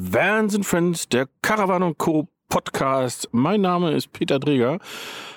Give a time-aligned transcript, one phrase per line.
[0.00, 2.28] Vans and Friends, der Caravan Co.
[2.48, 3.28] Podcast.
[3.32, 4.78] Mein Name ist Peter Dreger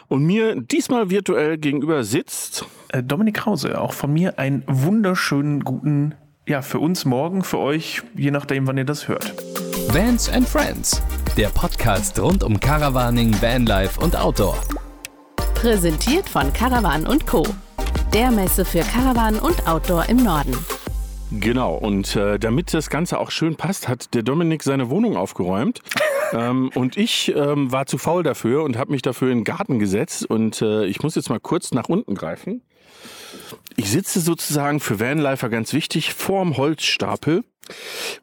[0.07, 3.81] und mir diesmal virtuell gegenüber sitzt äh, Dominik Krause.
[3.81, 6.13] Auch von mir einen wunderschönen guten,
[6.47, 9.33] ja, für uns morgen, für euch, je nachdem, wann ihr das hört.
[9.87, 11.01] Vans and Friends,
[11.35, 14.57] der Podcast rund um Caravaning, Vanlife und Outdoor.
[15.55, 17.43] Präsentiert von Caravan Co.
[18.13, 20.55] Der Messe für Caravan und Outdoor im Norden.
[21.31, 25.81] Genau, und äh, damit das Ganze auch schön passt, hat der Dominik seine Wohnung aufgeräumt.
[26.33, 29.79] ähm, und ich ähm, war zu faul dafür und habe mich dafür in den Garten
[29.79, 30.25] gesetzt.
[30.25, 32.61] Und äh, ich muss jetzt mal kurz nach unten greifen.
[33.77, 37.45] Ich sitze sozusagen für Vanlifer ganz wichtig vorm Holzstapel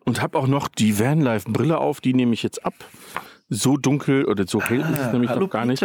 [0.05, 2.03] und habe auch noch die Vanlife-Brille auf.
[2.03, 2.75] Die nehme ich jetzt ab.
[3.49, 5.83] So dunkel oder so hell ist es nämlich hallo noch gar nicht.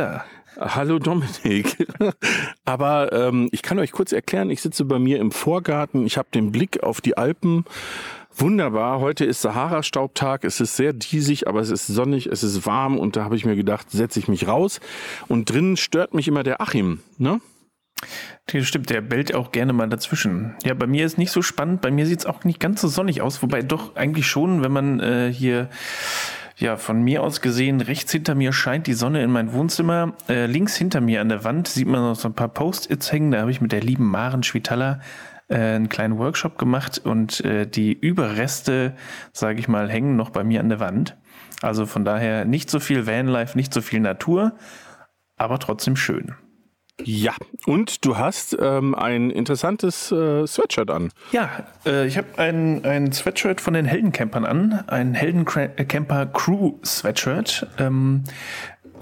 [0.60, 1.88] Hallo Dominik.
[2.66, 6.30] Aber ähm, ich kann euch kurz erklären, ich sitze bei mir im Vorgarten, ich habe
[6.34, 7.66] den Blick auf die Alpen.
[8.36, 12.98] Wunderbar, heute ist Sahara-Staubtag, es ist sehr diesig, aber es ist sonnig, es ist warm
[12.98, 14.80] und da habe ich mir gedacht, setze ich mich raus.
[15.28, 17.00] Und drinnen stört mich immer der Achim.
[17.18, 17.42] Ne?
[18.48, 20.56] Das stimmt, der bellt auch gerne mal dazwischen.
[20.64, 22.88] Ja, bei mir ist nicht so spannend, bei mir sieht es auch nicht ganz so
[22.88, 25.70] sonnig aus, wobei doch eigentlich schon, wenn man äh, hier
[26.56, 30.14] ja, von mir aus gesehen, rechts hinter mir scheint die Sonne in mein Wohnzimmer.
[30.30, 33.32] Äh, links hinter mir an der Wand sieht man noch so ein paar Post-its hängen.
[33.32, 35.00] Da habe ich mit der lieben Maren Schwitala
[35.48, 38.94] äh, einen kleinen Workshop gemacht und äh, die Überreste,
[39.32, 41.18] sage ich mal, hängen noch bei mir an der Wand.
[41.62, 44.54] Also von daher nicht so viel Vanlife, nicht so viel Natur,
[45.38, 46.36] aber trotzdem schön.
[47.04, 47.34] Ja,
[47.66, 51.10] und du hast ähm, ein interessantes äh, Sweatshirt an.
[51.32, 51.50] Ja,
[51.86, 57.66] äh, ich habe ein, ein Sweatshirt von den Heldencampern an, ein Heldencamper Crew Sweatshirt.
[57.80, 58.24] Ähm,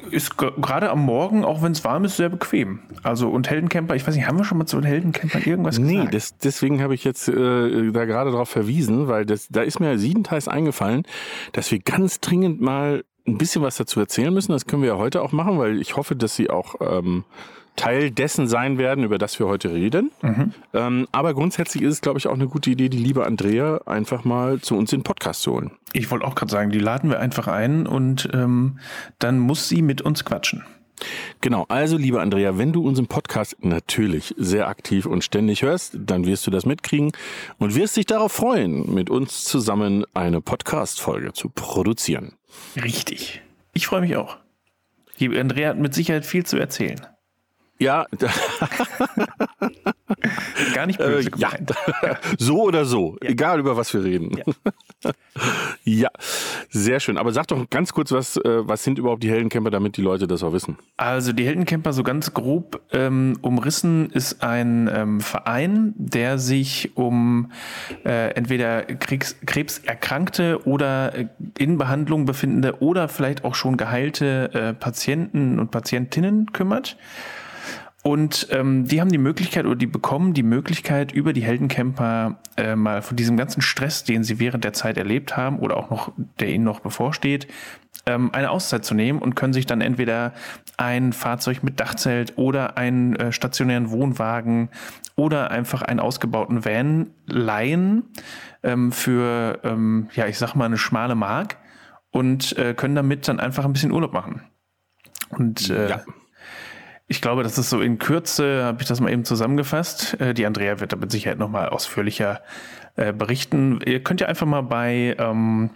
[0.09, 2.80] ist ge- gerade am Morgen, auch wenn es warm ist, sehr bequem.
[3.03, 5.95] Also und Heldencamper, ich weiß nicht, haben wir schon mal zu den Heldencampern irgendwas Nee,
[5.97, 6.14] gesagt?
[6.14, 10.00] das, deswegen habe ich jetzt äh, da gerade darauf verwiesen, weil das, da ist mir
[10.00, 11.03] siebenteils eingefallen,
[11.52, 14.53] dass wir ganz dringend mal ein bisschen was dazu erzählen müssen.
[14.53, 17.23] Das können wir ja heute auch machen, weil ich hoffe, dass sie auch ähm,
[17.75, 20.12] Teil dessen sein werden, über das wir heute reden.
[20.73, 24.23] Ähm, aber grundsätzlich ist es, glaube ich, auch eine gute Idee, die liebe Andrea einfach
[24.23, 25.72] mal zu uns in den Podcast zu holen.
[25.94, 28.79] Ich wollte auch gerade sagen, die laden wir einfach ein und ähm,
[29.19, 30.63] dann muss sie mit uns quatschen.
[31.41, 36.25] Genau, also liebe Andrea, wenn du unseren Podcast natürlich sehr aktiv und ständig hörst, dann
[36.25, 37.12] wirst du das mitkriegen
[37.57, 42.34] und wirst dich darauf freuen, mit uns zusammen eine Podcast-Folge zu produzieren.
[42.75, 43.41] Richtig.
[43.73, 44.38] Ich freue mich auch.
[45.19, 47.01] Die Andrea hat mit Sicherheit viel zu erzählen.
[47.81, 48.06] Ja,
[50.75, 51.74] Gar nicht äh, böse ja, gemeint.
[52.38, 54.38] so oder so, egal über was wir reden.
[54.38, 54.44] Ja.
[55.84, 56.09] Ja.
[56.70, 57.18] sehr schön.
[57.18, 60.28] Aber sag doch ganz kurz, was, äh, was sind überhaupt die Heldencamper, damit die Leute
[60.28, 60.78] das auch wissen.
[60.97, 67.52] Also die Heldencamper so ganz grob ähm, umrissen ist ein ähm, Verein, der sich um
[68.06, 71.28] äh, entweder Kriegs krebserkrankte oder äh,
[71.58, 76.96] in Behandlung befindende oder vielleicht auch schon geheilte äh, Patienten und Patientinnen kümmert.
[78.03, 82.75] Und ähm, die haben die Möglichkeit oder die bekommen die Möglichkeit, über die Heldencamper äh,
[82.75, 86.11] mal von diesem ganzen Stress, den sie während der Zeit erlebt haben oder auch noch,
[86.40, 87.47] der ihnen noch bevorsteht,
[88.07, 90.34] ähm, eine Auszeit zu nehmen und können sich dann entweder
[90.78, 94.69] ein Fahrzeug mit Dachzelt oder einen äh, stationären Wohnwagen
[95.16, 98.06] oder einfach einen ausgebauten Van leihen
[98.63, 101.57] ähm, für, ähm, ja, ich sag mal, eine schmale Mark
[102.09, 104.41] und äh, können damit dann einfach ein bisschen Urlaub machen.
[105.29, 106.01] Und äh, Ja.
[107.11, 110.19] Ich glaube, das ist so in Kürze, habe ich das mal eben zusammengefasst.
[110.22, 112.39] Äh, die Andrea wird da mit Sicherheit nochmal ausführlicher
[112.95, 113.81] äh, berichten.
[113.85, 115.72] Ihr könnt ja einfach mal bei, ähm,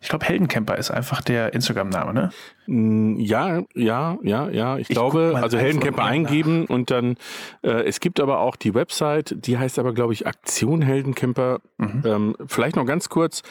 [0.00, 2.30] ich glaube, Heldencamper ist einfach der Instagram-Name, ne?
[2.68, 4.76] Mm, Ja, ja, ja, ja.
[4.76, 6.10] Ich, Ich glaube, also Heldencamper mal nach.
[6.12, 7.16] eingeben und dann,
[7.62, 11.58] äh, es gibt aber auch die Website, die heißt aber, glaube ich, Aktion Heldencamper.
[11.78, 12.02] Mhm.
[12.04, 13.42] Ähm, vielleicht noch ganz kurz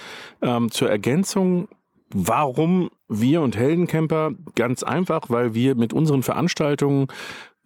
[0.42, 1.68] ähm, zur Ergänzung.
[2.14, 4.32] Warum wir und Heldencamper?
[4.56, 7.08] Ganz einfach, weil wir mit unseren Veranstaltungen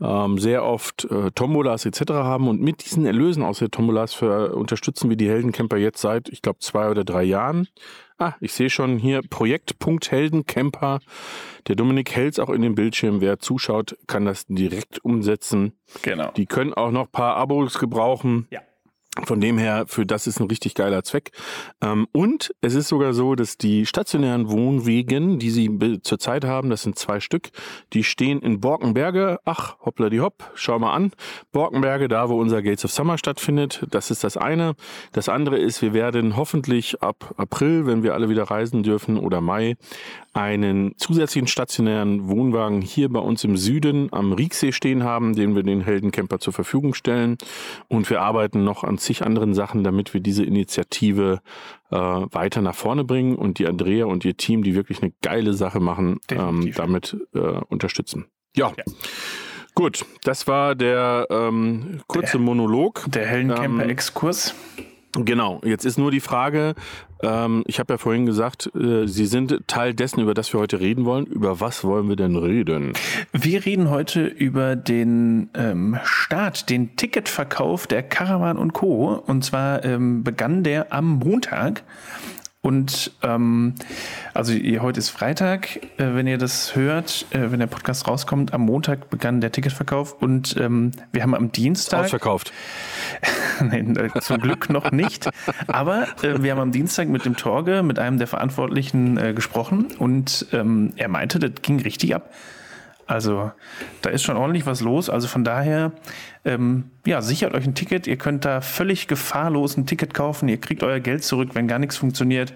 [0.01, 2.11] ähm, sehr oft äh, Tombolas etc.
[2.11, 6.29] haben und mit diesen Erlösen aus der Tombolas für, unterstützen wir die Heldencamper jetzt seit,
[6.29, 7.67] ich glaube, zwei oder drei Jahren.
[8.17, 10.99] Ah, ich sehe schon hier Projekt.heldencamper.
[11.67, 13.19] Der Dominik hält auch in den Bildschirm.
[13.19, 15.73] Wer zuschaut, kann das direkt umsetzen.
[16.03, 16.31] Genau.
[16.37, 18.47] Die können auch noch ein paar Abos gebrauchen.
[18.51, 18.61] Ja.
[19.25, 21.31] Von dem her, für das ist ein richtig geiler Zweck.
[21.81, 26.83] Ähm, und es ist sogar so, dass die stationären Wohnwegen, die sie zurzeit haben, das
[26.83, 27.49] sind zwei Stück,
[27.91, 29.39] die stehen in Borkenberge.
[29.43, 31.11] Ach, hoppla die hopp, schau mal an.
[31.51, 33.85] Borkenberge, da wo unser Gates of Summer stattfindet.
[33.91, 34.75] Das ist das eine.
[35.11, 39.41] Das andere ist, wir werden hoffentlich ab April, wenn wir alle wieder reisen dürfen, oder
[39.41, 39.75] Mai,
[40.33, 45.63] einen zusätzlichen stationären Wohnwagen hier bei uns im Süden am Rieksee stehen haben, den wir
[45.63, 47.37] den Heldencamper zur Verfügung stellen.
[47.87, 51.41] Und wir arbeiten noch an zig anderen Sachen, damit wir diese Initiative
[51.89, 55.53] äh, weiter nach vorne bringen und die Andrea und ihr Team, die wirklich eine geile
[55.53, 58.25] Sache machen, ähm, damit äh, unterstützen.
[58.55, 58.71] ja.
[58.77, 58.83] ja.
[59.73, 63.05] Gut, das war der ähm, kurze der, Monolog.
[63.07, 64.53] Der Heldencamper-Exkurs.
[64.77, 66.75] Ähm, genau, jetzt ist nur die Frage,
[67.23, 70.79] ähm, ich habe ja vorhin gesagt, äh, Sie sind Teil dessen, über das wir heute
[70.79, 71.25] reden wollen.
[71.25, 72.93] Über was wollen wir denn reden?
[73.31, 79.13] Wir reden heute über den ähm, Start, den Ticketverkauf der Caravan und Co.
[79.25, 81.83] Und zwar ähm, begann der am Montag.
[82.63, 83.73] Und ähm,
[84.35, 88.53] also heute ist Freitag, äh, wenn ihr das hört, äh, wenn der Podcast rauskommt.
[88.53, 92.05] Am Montag begann der Ticketverkauf und ähm, wir haben am Dienstag.
[92.05, 92.53] Ausverkauft.
[93.61, 95.27] Nein, äh, zum Glück noch nicht.
[95.65, 99.87] Aber äh, wir haben am Dienstag mit dem Torge, mit einem der Verantwortlichen äh, gesprochen
[99.97, 102.31] und ähm, er meinte, das ging richtig ab.
[103.11, 103.51] Also
[104.01, 105.09] da ist schon ordentlich was los.
[105.09, 105.91] Also von daher,
[106.45, 108.07] ähm, ja, sichert euch ein Ticket.
[108.07, 110.47] Ihr könnt da völlig gefahrlos ein Ticket kaufen.
[110.47, 112.53] Ihr kriegt euer Geld zurück, wenn gar nichts funktioniert.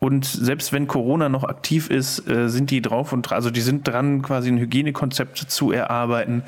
[0.00, 3.88] Und selbst wenn Corona noch aktiv ist, äh, sind die drauf und also die sind
[3.88, 6.42] dran, quasi ein Hygienekonzept zu erarbeiten,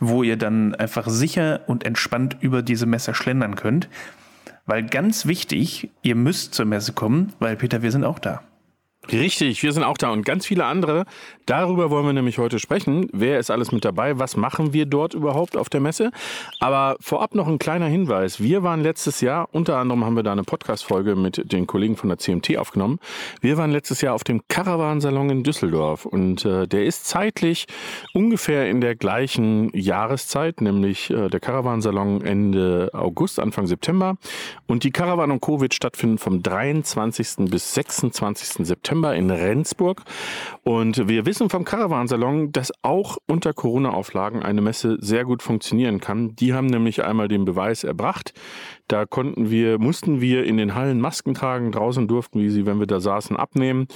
[0.00, 3.90] wo ihr dann einfach sicher und entspannt über diese Messe schlendern könnt.
[4.64, 8.40] Weil ganz wichtig, ihr müsst zur Messe kommen, weil Peter, wir sind auch da.
[9.12, 11.04] Richtig, wir sind auch da und ganz viele andere.
[11.44, 13.08] Darüber wollen wir nämlich heute sprechen.
[13.12, 14.18] Wer ist alles mit dabei?
[14.18, 16.10] Was machen wir dort überhaupt auf der Messe?
[16.58, 18.40] Aber vorab noch ein kleiner Hinweis.
[18.40, 22.08] Wir waren letztes Jahr, unter anderem haben wir da eine Podcast-Folge mit den Kollegen von
[22.08, 22.98] der CMT aufgenommen.
[23.42, 27.66] Wir waren letztes Jahr auf dem Caravan-Salon in Düsseldorf und äh, der ist zeitlich
[28.14, 34.16] ungefähr in der gleichen Jahreszeit, nämlich äh, der Caravan-Salon Ende August, Anfang September.
[34.66, 37.50] Und die Caravan und Covid stattfinden vom 23.
[37.50, 38.66] bis 26.
[38.66, 38.93] September.
[38.94, 40.02] September in Rendsburg.
[40.62, 46.36] Und wir wissen vom Caravansalon, dass auch unter Corona-Auflagen eine Messe sehr gut funktionieren kann.
[46.36, 48.34] Die haben nämlich einmal den Beweis erbracht,
[48.88, 51.72] da konnten wir, mussten wir in den Hallen Masken tragen.
[51.72, 53.86] Draußen durften wir sie, wenn wir da saßen, abnehmen.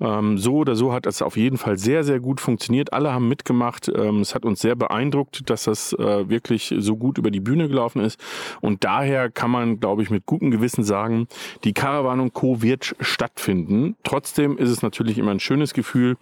[0.00, 2.92] Ähm, so oder so hat das auf jeden Fall sehr, sehr gut funktioniert.
[2.92, 3.90] Alle haben mitgemacht.
[3.94, 7.68] Ähm, es hat uns sehr beeindruckt, dass das äh, wirklich so gut über die Bühne
[7.68, 8.20] gelaufen ist.
[8.60, 11.26] Und daher kann man, glaube ich, mit gutem Gewissen sagen,
[11.64, 12.60] die Caravan und Co.
[12.60, 13.96] wird stattfinden.
[14.02, 16.16] Trotzdem ist es natürlich immer ein schönes Gefühl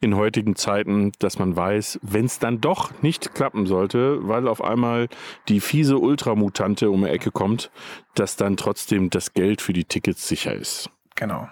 [0.00, 4.64] in heutigen Zeiten, dass man weiß, wenn es dann doch nicht klappen sollte, weil auf
[4.64, 5.08] einmal
[5.48, 7.65] die fiese Ultramutante um die Ecke kommt,
[8.14, 10.90] dass dann trotzdem das Geld für die Tickets sicher ist.
[11.14, 11.48] Genau.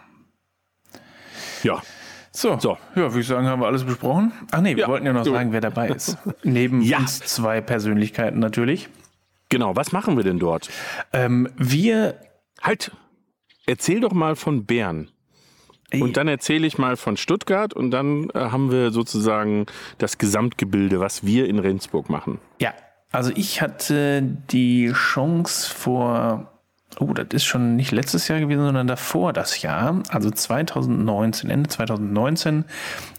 [1.62, 1.82] Ja.
[2.30, 2.76] So, so.
[2.96, 4.32] ja, würde ich sagen, haben wir alles besprochen.
[4.50, 4.88] Ach nee, wir ja.
[4.88, 6.18] wollten ja noch sagen, wer dabei ist.
[6.42, 6.98] Neben ja.
[6.98, 8.88] uns zwei Persönlichkeiten natürlich.
[9.50, 10.68] Genau, was machen wir denn dort?
[11.12, 12.18] Ähm, wir.
[12.60, 12.92] Halt,
[13.66, 15.10] erzähl doch mal von Bern.
[15.92, 19.66] Und dann erzähle ich mal von Stuttgart und dann äh, haben wir sozusagen
[19.98, 22.40] das Gesamtgebilde, was wir in Rendsburg machen.
[22.60, 22.74] Ja,
[23.14, 26.52] also ich hatte die Chance vor,
[26.98, 31.68] oh, das ist schon nicht letztes Jahr gewesen, sondern davor das Jahr, also 2019, Ende
[31.68, 32.64] 2019,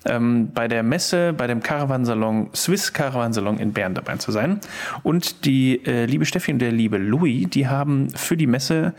[0.06, 4.60] ähm, bei der Messe, bei dem Caravansalon, Swiss Caravansalon in Bern dabei zu sein.
[5.04, 8.94] Und die äh, liebe Steffi und der liebe Louis, die haben für die Messe,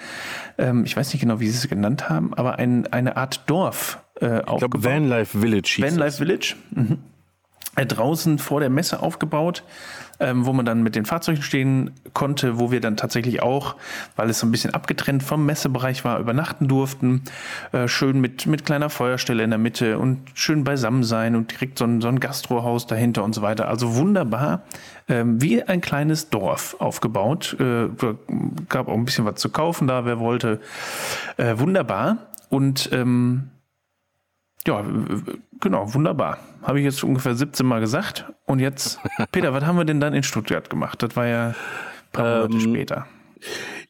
[0.56, 3.98] ähm, ich weiß nicht genau, wie sie es genannt haben, aber ein, eine Art Dorf
[4.20, 5.76] äh, ich glaube, Vanlife Village.
[5.80, 6.56] Vanlife Village.
[6.70, 6.98] Mhm.
[7.76, 9.62] Äh, draußen vor der Messe aufgebaut
[10.20, 13.76] ähm, wo man dann mit den Fahrzeugen stehen konnte, wo wir dann tatsächlich auch,
[14.16, 17.22] weil es so ein bisschen abgetrennt vom Messebereich war, übernachten durften.
[17.72, 21.78] Äh, schön mit, mit kleiner Feuerstelle in der Mitte und schön beisammen sein und direkt
[21.78, 23.68] so ein, so ein Gastrohaus dahinter und so weiter.
[23.68, 24.62] Also wunderbar.
[25.08, 27.56] Ähm, wie ein kleines Dorf aufgebaut.
[27.60, 27.88] Äh,
[28.68, 30.60] gab auch ein bisschen was zu kaufen da, wer wollte.
[31.36, 32.18] Äh, wunderbar.
[32.48, 33.50] Und ähm,
[34.66, 34.84] ja,
[35.60, 36.38] genau, wunderbar.
[36.62, 38.26] Habe ich jetzt ungefähr 17 Mal gesagt.
[38.46, 39.00] Und jetzt,
[39.32, 41.02] Peter, was haben wir denn dann in Stuttgart gemacht?
[41.02, 41.54] Das war ja ein
[42.12, 43.06] paar Monate ähm, später.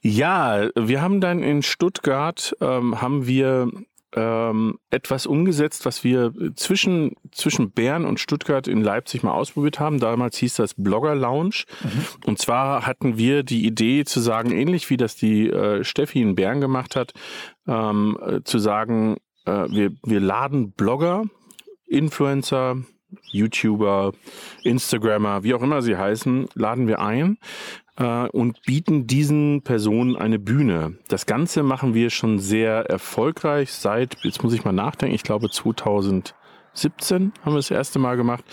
[0.00, 3.70] Ja, wir haben dann in Stuttgart, ähm, haben wir
[4.14, 10.00] ähm, etwas umgesetzt, was wir zwischen, zwischen Bern und Stuttgart in Leipzig mal ausprobiert haben.
[10.00, 11.64] Damals hieß das Blogger Lounge.
[11.82, 12.04] Mhm.
[12.24, 16.34] Und zwar hatten wir die Idee zu sagen, ähnlich wie das die äh, Steffi in
[16.34, 17.12] Bern gemacht hat,
[17.68, 21.24] ähm, äh, zu sagen, äh, wir, wir laden Blogger,
[21.86, 22.76] Influencer,
[23.30, 24.12] YouTuber,
[24.62, 27.38] Instagrammer, wie auch immer sie heißen, laden wir ein
[27.96, 30.96] äh, und bieten diesen Personen eine Bühne.
[31.08, 35.50] Das Ganze machen wir schon sehr erfolgreich seit, jetzt muss ich mal nachdenken, ich glaube
[35.50, 36.34] 2000
[36.78, 38.44] 17 haben wir das erste Mal gemacht.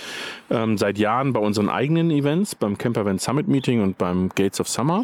[0.50, 4.68] Ähm, seit Jahren bei unseren eigenen Events, beim Campervan Summit Meeting und beim Gates of
[4.68, 5.04] Summer.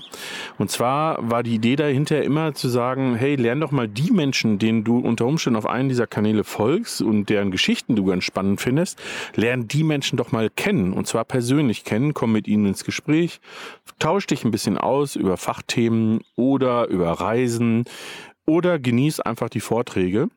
[0.58, 4.60] Und zwar war die Idee dahinter immer zu sagen, hey, lern doch mal die Menschen,
[4.60, 8.62] denen du unter Umständen auf einen dieser Kanäle folgst und deren Geschichten du ganz spannend
[8.62, 9.00] findest,
[9.36, 10.94] lern die Menschen doch mal kennen.
[10.94, 13.40] Und zwar persönlich kennen, komm mit ihnen ins Gespräch,
[14.00, 17.86] tausch dich ein bisschen aus über Fachthemen oder über Reisen
[18.46, 20.30] oder genieß einfach die Vorträge.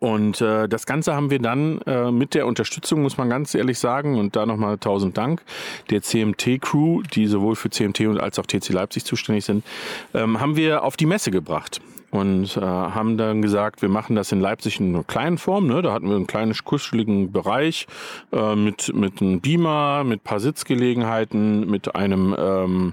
[0.00, 3.78] Und äh, das Ganze haben wir dann äh, mit der Unterstützung, muss man ganz ehrlich
[3.78, 5.42] sagen, und da nochmal tausend Dank,
[5.90, 9.62] der CMT-Crew, die sowohl für CMT und als auch TC Leipzig zuständig sind,
[10.14, 11.82] ähm, haben wir auf die Messe gebracht
[12.14, 15.66] und äh, haben dann gesagt, wir machen das in Leipzig in einer kleinen Form.
[15.66, 15.82] Ne?
[15.82, 17.88] Da hatten wir einen kleinen kuscheligen Bereich
[18.32, 22.92] äh, mit, mit einem Beamer, mit paar Sitzgelegenheiten, mit einem ähm,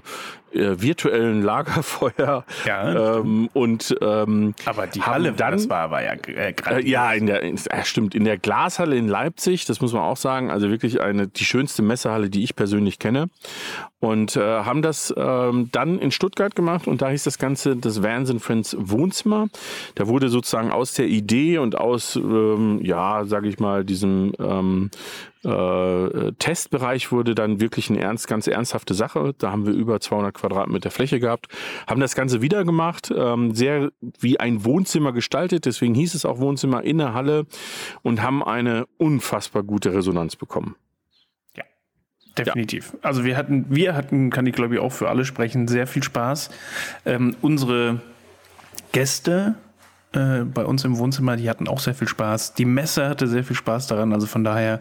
[0.54, 2.44] äh, virtuellen Lagerfeuer.
[2.66, 7.12] Ja, ähm, und ähm, aber die Halle, dann, das war, war ja äh, äh, ja,
[7.12, 10.50] in der, in, äh, stimmt, in der Glashalle in Leipzig, das muss man auch sagen,
[10.50, 13.28] also wirklich eine, die schönste Messehalle, die ich persönlich kenne.
[14.00, 18.02] Und äh, haben das ähm, dann in Stuttgart gemacht und da hieß das Ganze das
[18.02, 19.48] Vans Friends Wohnzimmer.
[19.94, 24.90] Da wurde sozusagen aus der Idee und aus, ähm, ja, sage ich mal, diesem ähm,
[25.44, 29.34] äh, Testbereich wurde dann wirklich eine ernst, ganz ernsthafte Sache.
[29.38, 31.48] Da haben wir über 200 Quadratmeter Fläche gehabt,
[31.86, 36.38] haben das Ganze wieder gemacht, ähm, sehr wie ein Wohnzimmer gestaltet, deswegen hieß es auch
[36.38, 37.46] Wohnzimmer in der Halle
[38.02, 40.76] und haben eine unfassbar gute Resonanz bekommen.
[42.36, 42.92] Definitiv.
[42.94, 42.98] Ja.
[43.02, 46.02] Also wir hatten, wir hatten, kann ich glaube ich auch für alle sprechen, sehr viel
[46.02, 46.50] Spaß.
[47.04, 48.00] Ähm, unsere
[48.92, 49.56] Gäste
[50.12, 52.54] äh, bei uns im Wohnzimmer, die hatten auch sehr viel Spaß.
[52.54, 54.12] Die Messe hatte sehr viel Spaß daran.
[54.12, 54.80] Also von daher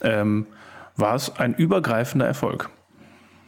[0.00, 0.46] ähm,
[0.96, 2.70] war es ein übergreifender Erfolg.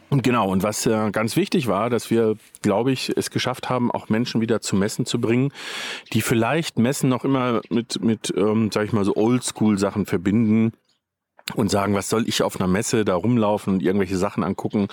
[0.09, 3.91] Und genau, und was äh, ganz wichtig war, dass wir, glaube ich, es geschafft haben,
[3.91, 5.51] auch Menschen wieder zu Messen zu bringen,
[6.13, 10.73] die vielleicht Messen noch immer mit, mit ähm, sag ich mal, so Oldschool-Sachen verbinden
[11.55, 14.87] und sagen, was soll ich auf einer Messe da rumlaufen und irgendwelche Sachen angucken.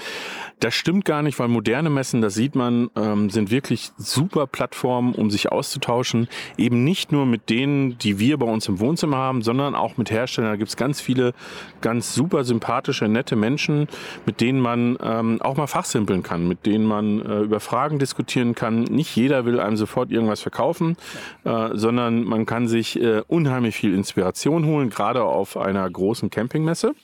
[0.60, 5.14] Das stimmt gar nicht, weil moderne Messen, das sieht man, ähm, sind wirklich super Plattformen,
[5.14, 6.28] um sich auszutauschen.
[6.56, 10.10] Eben nicht nur mit denen, die wir bei uns im Wohnzimmer haben, sondern auch mit
[10.10, 10.52] Herstellern.
[10.52, 11.34] Da gibt's ganz viele
[11.82, 13.86] ganz super sympathische, nette Menschen,
[14.25, 18.54] mit denen man ähm, auch mal fachsimpeln kann, mit denen man äh, über Fragen diskutieren
[18.54, 18.84] kann.
[18.84, 20.96] Nicht jeder will einem sofort irgendwas verkaufen,
[21.44, 26.45] äh, sondern man kann sich äh, unheimlich viel Inspiration holen, gerade auf einer großen Camp
[26.46, 26.94] Campingmesse.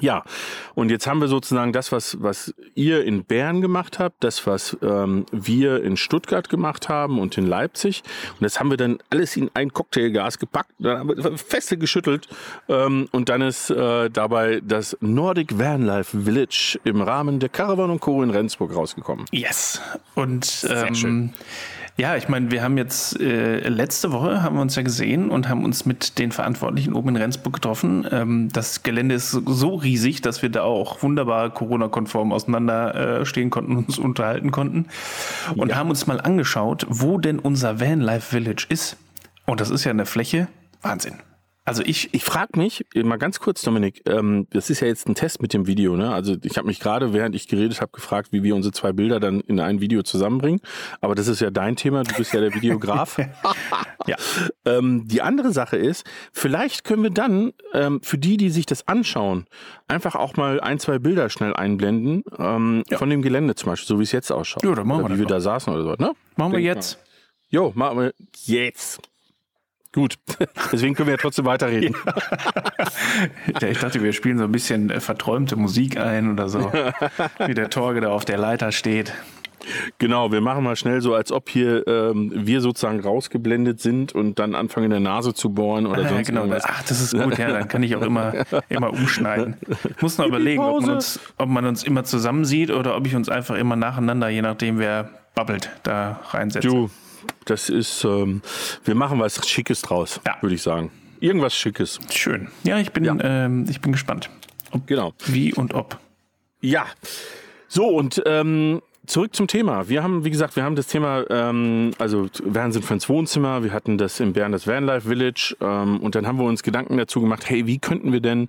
[0.00, 0.22] Ja,
[0.74, 4.76] und jetzt haben wir sozusagen das, was, was ihr in Bern gemacht habt, das, was
[4.80, 8.04] ähm, wir in Stuttgart gemacht haben und in Leipzig.
[8.34, 12.28] Und das haben wir dann alles in ein Cocktailgas gepackt, dann haben wir feste geschüttelt.
[12.68, 18.00] Ähm, und dann ist äh, dabei das Nordic Vanlife Village im Rahmen der Caravan und
[18.00, 18.22] Co.
[18.22, 19.24] in Rendsburg rausgekommen.
[19.32, 19.80] Yes.
[20.14, 21.32] Und ähm,
[21.98, 25.48] ja, ich meine, wir haben jetzt äh, letzte Woche haben wir uns ja gesehen und
[25.48, 28.06] haben uns mit den Verantwortlichen oben in Rendsburg getroffen.
[28.10, 33.50] Ähm, das Gelände ist so riesig, dass wir da auch wunderbar Corona-konform auseinander äh, stehen
[33.50, 34.86] konnten und uns unterhalten konnten
[35.56, 35.76] und ja.
[35.76, 38.96] haben uns mal angeschaut, wo denn unser Vanlife Village ist.
[39.44, 40.46] Und das ist ja eine Fläche
[40.82, 41.14] Wahnsinn.
[41.68, 45.14] Also ich, ich frage mich, mal ganz kurz, Dominik, ähm, das ist ja jetzt ein
[45.14, 46.12] Test mit dem Video, ne?
[46.12, 49.20] Also ich habe mich gerade, während ich geredet habe, gefragt, wie wir unsere zwei Bilder
[49.20, 50.60] dann in ein Video zusammenbringen.
[51.00, 53.18] Aber das ist ja dein Thema, du bist ja der Videograf.
[54.06, 54.16] ja.
[54.64, 58.88] Ähm, die andere Sache ist, vielleicht können wir dann ähm, für die, die sich das
[58.88, 59.46] anschauen,
[59.88, 62.98] einfach auch mal ein, zwei Bilder schnell einblenden ähm, ja.
[62.98, 64.64] von dem Gelände zum Beispiel, so wie es jetzt ausschaut.
[64.64, 66.12] Ja, dann machen oder wir wie wir da saßen oder so, ne?
[66.36, 66.96] Machen wir jetzt.
[66.96, 67.04] Mal.
[67.50, 68.12] Jo, machen wir
[68.44, 69.00] jetzt.
[69.92, 70.16] Gut,
[70.72, 71.96] deswegen können wir ja trotzdem weiterreden.
[73.60, 73.68] Ja.
[73.68, 76.70] ich dachte, wir spielen so ein bisschen äh, verträumte Musik ein oder so,
[77.46, 79.14] wie der Torge da auf der Leiter steht.
[79.98, 84.38] Genau, wir machen mal schnell so, als ob hier ähm, wir sozusagen rausgeblendet sind und
[84.38, 86.42] dann anfangen in der Nase zu bohren oder ah, sonst genau.
[86.42, 86.64] irgendwas.
[86.66, 88.32] Ach, das ist gut, ja, dann kann ich auch immer,
[88.68, 89.56] immer umschneiden.
[89.96, 93.06] Ich muss noch überlegen, ob man, uns, ob man uns immer zusammen sieht oder ob
[93.06, 96.68] ich uns einfach immer nacheinander, je nachdem wer babbelt, da reinsetze.
[96.68, 96.90] Du,
[97.44, 98.42] das ist, ähm,
[98.84, 100.36] wir machen was Schickes draus, ja.
[100.40, 100.90] würde ich sagen.
[101.20, 101.98] Irgendwas Schickes.
[102.10, 102.48] Schön.
[102.64, 103.16] Ja, ich bin, ja.
[103.20, 104.30] Ähm, ich bin gespannt.
[104.70, 105.14] Ob, genau.
[105.26, 105.98] Wie und ob.
[106.60, 106.86] Ja.
[107.68, 109.88] So, und ähm, zurück zum Thema.
[109.88, 113.72] Wir haben, wie gesagt, wir haben das Thema, ähm, also Van sind ins Wohnzimmer, wir
[113.72, 117.20] hatten das in Bern, das Vanlife Village ähm, und dann haben wir uns Gedanken dazu
[117.20, 118.48] gemacht, hey, wie könnten wir denn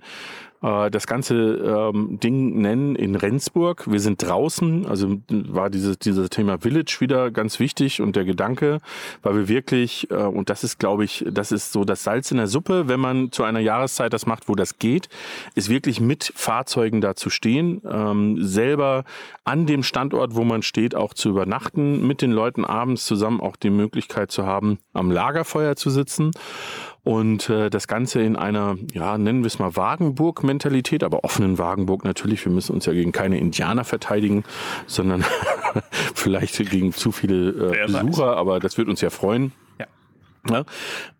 [0.62, 3.90] äh, das ganze ähm, Ding nennen in Rendsburg.
[3.90, 8.78] Wir sind draußen, also war dieses, dieses Thema Village wieder ganz wichtig und der Gedanke,
[9.22, 12.36] weil wir wirklich, äh, und das ist, glaube ich, das ist so das Salz in
[12.36, 15.08] der Suppe, wenn man zu einer Jahreszeit das macht, wo das geht,
[15.54, 19.04] ist wirklich mit Fahrzeugen da zu stehen, ähm, selber
[19.44, 23.56] an dem Standort, wo man steht, auch zu übernachten, mit den Leuten abends zusammen auch
[23.56, 26.32] die Möglichkeit zu haben, am Lagerfeuer zu sitzen
[27.02, 32.04] Und äh, das Ganze in einer, ja, nennen wir es mal Wagenburg-Mentalität, aber offenen Wagenburg
[32.04, 32.44] natürlich.
[32.44, 34.44] Wir müssen uns ja gegen keine Indianer verteidigen,
[34.86, 35.24] sondern
[36.14, 39.52] vielleicht gegen zu viele äh, Besucher, aber das wird uns ja freuen.
[40.48, 40.64] Ja.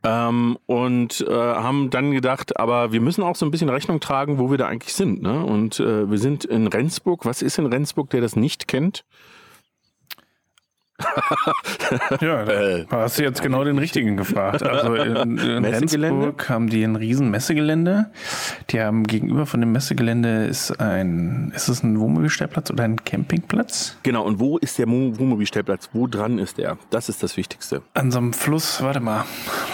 [0.03, 4.39] Ähm, und äh, haben dann gedacht, aber wir müssen auch so ein bisschen Rechnung tragen,
[4.39, 5.23] wo wir da eigentlich sind.
[5.23, 5.45] Ne?
[5.45, 7.27] Und äh, wir sind in Rendsburg.
[7.27, 9.05] Was ist in Rendsburg, der das nicht kennt?
[12.21, 12.87] ja, da Äh.
[12.91, 14.63] hast du jetzt genau den richtigen gefragt.
[14.63, 15.65] Also in, in?
[15.65, 18.11] Rendsburg haben die ein riesen Messegelände.
[18.71, 23.97] Die haben gegenüber von dem Messegelände ist ein, ist es ein Wohnmobilstellplatz oder ein Campingplatz?
[24.03, 25.91] Genau, und wo ist der Mo- Wohnmobilstellplatz?
[25.93, 26.79] Wo dran ist der?
[26.91, 27.83] Das ist das Wichtigste.
[27.95, 29.25] An so einem Fluss, warte mal,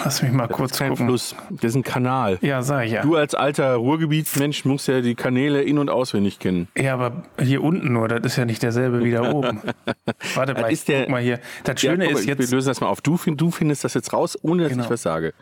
[0.03, 1.07] lass mich mal kurz Kein gucken.
[1.07, 2.37] Fluss, das ist ein Kanal.
[2.41, 3.01] Ja, sag ich ja.
[3.01, 6.67] Du als alter Ruhrgebietsmensch musst ja die Kanäle in- und auswendig kennen.
[6.77, 9.61] Ja, aber hier unten nur, das ist ja nicht derselbe wie da oben.
[10.35, 11.39] Warte mal, ist der- guck mal hier.
[11.63, 13.01] Das Ja, Schöne guck mal, ist Wir jetzt, lösen das mal auf.
[13.01, 14.83] Du, du findest das jetzt raus, ohne dass Genau.
[14.85, 15.33] ich was sage.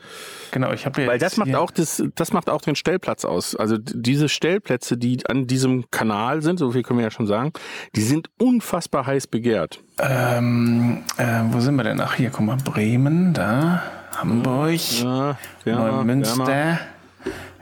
[0.52, 3.56] genau, ich habe ja Weil das macht auch das, das macht auch den Stellplatz aus.
[3.56, 7.54] Also diese Stellplätze, die an diesem Kanal sind, so viel können wir ja schon sagen,
[7.96, 9.80] die sind unfassbar heiß begehrt.
[10.00, 12.00] Ähm, äh, wo sind wir denn?
[12.02, 13.84] Ach, hier, guck mal, Bremen, da,
[14.18, 16.80] Hamburg, Ja, ja, Neumünster,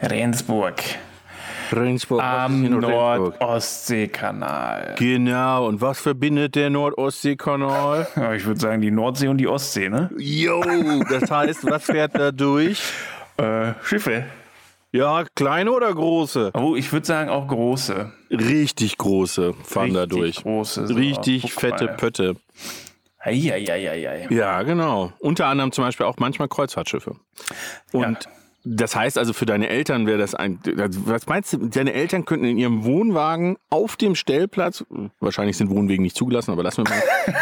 [0.02, 0.76] Rendsburg.
[1.76, 2.22] Rendsburg.
[2.22, 2.64] Am?
[2.80, 4.96] Nord-Ostsee-Kanal.
[4.98, 8.08] Genau, und was verbindet der Nordostseekanal?
[8.16, 10.10] Ja, ich würde sagen, die Nordsee und die Ostsee, ne?
[10.18, 10.62] Jo,
[11.10, 12.82] das heißt, was fährt da durch?
[13.38, 14.26] Äh, Schiffe.
[14.92, 16.52] Ja, kleine oder große?
[16.54, 18.12] Oh, ich würde sagen auch große.
[18.30, 20.36] Richtig große fahren da Richtig durch.
[20.44, 20.94] große, so.
[20.94, 21.96] Richtig Guck fette mal.
[21.98, 22.36] Pötte.
[23.18, 24.28] Eieieiei.
[24.30, 25.14] Ja, genau.
[25.20, 27.16] Unter anderem zum Beispiel auch manchmal Kreuzfahrtschiffe.
[27.92, 28.32] Und Ja.
[28.66, 30.60] Das heißt also für deine Eltern wäre das ein.
[31.06, 31.58] Was meinst du?
[31.68, 34.86] Deine Eltern könnten in ihrem Wohnwagen auf dem Stellplatz,
[35.20, 36.94] wahrscheinlich sind Wohnwegen nicht zugelassen, aber lassen wir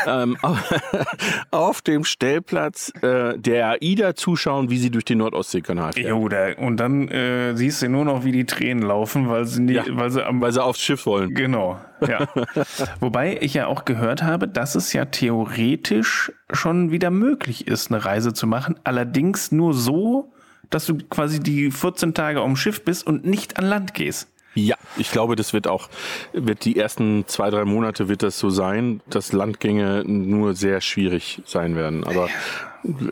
[0.07, 0.37] mal, ähm,
[1.51, 6.09] auf, dem Stellplatz äh, der AIDA zuschauen, wie sie durch den Nordostseekanal fährt.
[6.09, 9.61] Jo, da, und dann äh, siehst du nur noch, wie die Tränen laufen, weil sie,
[9.61, 9.83] nie, Ja.
[9.89, 11.33] weil sie am Weil sie aufs Schiff wollen.
[11.33, 12.27] Genau, ja.
[12.99, 18.03] Wobei ich ja auch gehört habe, dass es ja theoretisch schon wieder möglich ist, eine
[18.03, 18.75] Reise zu machen.
[18.83, 20.31] Allerdings nur so,
[20.71, 24.27] dass du quasi die 14 Tage dem Schiff bist und nicht an Land gehst.
[24.53, 25.89] Ja, ich glaube, das wird auch,
[26.33, 31.41] wird die ersten zwei, drei Monate wird das so sein, dass Landgänge nur sehr schwierig
[31.45, 32.03] sein werden.
[32.03, 32.27] Aber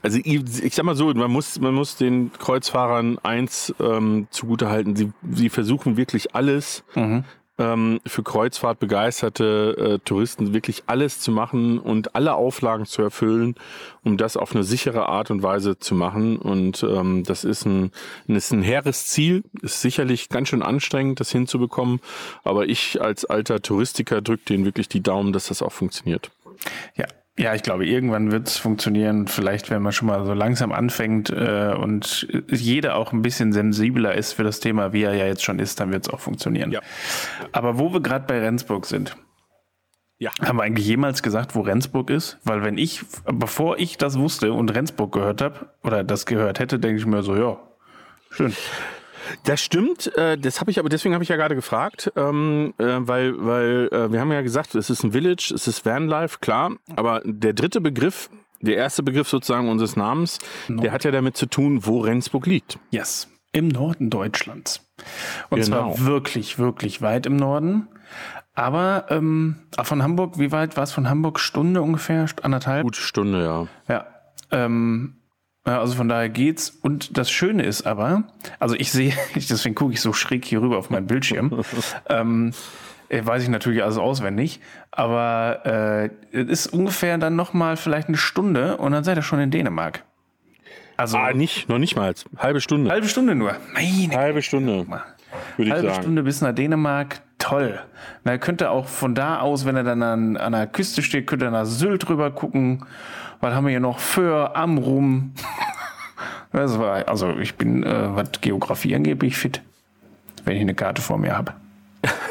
[0.01, 4.95] also ich, ich sag mal so, man muss, man muss den Kreuzfahrern eins ähm, zugutehalten.
[4.97, 6.83] Sie, sie versuchen wirklich alles
[7.59, 13.55] ähm, für Kreuzfahrt begeisterte äh, Touristen wirklich alles zu machen und alle Auflagen zu erfüllen,
[14.03, 16.37] um das auf eine sichere Art und Weise zu machen.
[16.37, 17.91] Und ähm, das ist ein,
[18.27, 21.99] ist ein hehres Ziel, ist sicherlich ganz schön anstrengend, das hinzubekommen.
[22.43, 26.31] Aber ich als alter Touristiker drücke denen wirklich die Daumen, dass das auch funktioniert.
[26.95, 27.05] Ja.
[27.39, 29.27] Ja, ich glaube, irgendwann wird es funktionieren.
[29.27, 34.13] Vielleicht, wenn man schon mal so langsam anfängt äh, und jeder auch ein bisschen sensibler
[34.13, 36.69] ist für das Thema, wie er ja jetzt schon ist, dann wird es auch funktionieren.
[36.71, 36.81] Ja.
[37.53, 39.15] Aber wo wir gerade bei Rendsburg sind,
[40.17, 40.31] Ja.
[40.41, 42.39] Haben wir eigentlich jemals gesagt, wo Rendsburg ist?
[42.43, 46.77] Weil wenn ich, bevor ich das wusste und Rendsburg gehört habe, oder das gehört hätte,
[46.77, 47.57] denke ich mir so, ja,
[48.31, 48.53] schön.
[49.43, 52.83] Das stimmt, äh, das habe ich aber deswegen habe ich ja gerade gefragt, ähm, äh,
[52.99, 56.71] weil weil äh, wir haben ja gesagt, es ist ein Village, es ist Vanlife, klar,
[56.95, 58.29] aber der dritte Begriff,
[58.61, 62.79] der erste Begriff sozusagen unseres Namens, der hat ja damit zu tun, wo Rendsburg liegt.
[62.91, 63.27] Yes.
[63.51, 64.85] Im Norden Deutschlands.
[65.49, 65.93] Und Genau.
[65.95, 67.87] zwar wirklich, wirklich weit im Norden.
[68.53, 71.39] Aber ähm, ah, von Hamburg, wie weit war es von Hamburg?
[71.39, 72.25] Stunde ungefähr?
[72.43, 72.83] Anderthalb?
[72.83, 73.67] Gute Stunde, ja.
[73.87, 74.05] Ja.
[74.51, 75.18] Ähm, ja,
[75.77, 76.77] also von daher geht's.
[76.81, 78.23] Und das Schöne ist aber,
[78.59, 81.63] also ich sehe, deswegen gucke ich so schräg hier rüber auf meinen Bildschirm.
[82.09, 82.51] ähm,
[83.09, 84.59] äh, weiß ich natürlich alles auswendig,
[84.91, 89.39] aber äh, es ist ungefähr dann nochmal vielleicht eine Stunde und dann seid ihr schon
[89.39, 90.03] in Dänemark.
[90.95, 92.13] Also Ah, nicht, noch nicht mal.
[92.37, 92.91] Halbe Stunde.
[92.91, 93.55] halbe Stunde nur.
[93.73, 95.01] Meine Halbe Stunde, würde
[95.57, 96.01] ich halbe sagen.
[96.03, 97.79] Stunde bis nach Dänemark, toll.
[98.25, 101.25] Na, könnt ihr auch von da aus, wenn er dann an, an der Küste steht,
[101.25, 102.85] könnt ihr nach Sylt rüber gucken.
[103.41, 103.99] Was haben wir hier noch?
[103.99, 105.33] Föhr, Amrum.
[106.51, 109.61] Das war, also ich bin, äh, was Geografie angeht, bin ich fit.
[110.45, 111.53] Wenn ich eine Karte vor mir habe.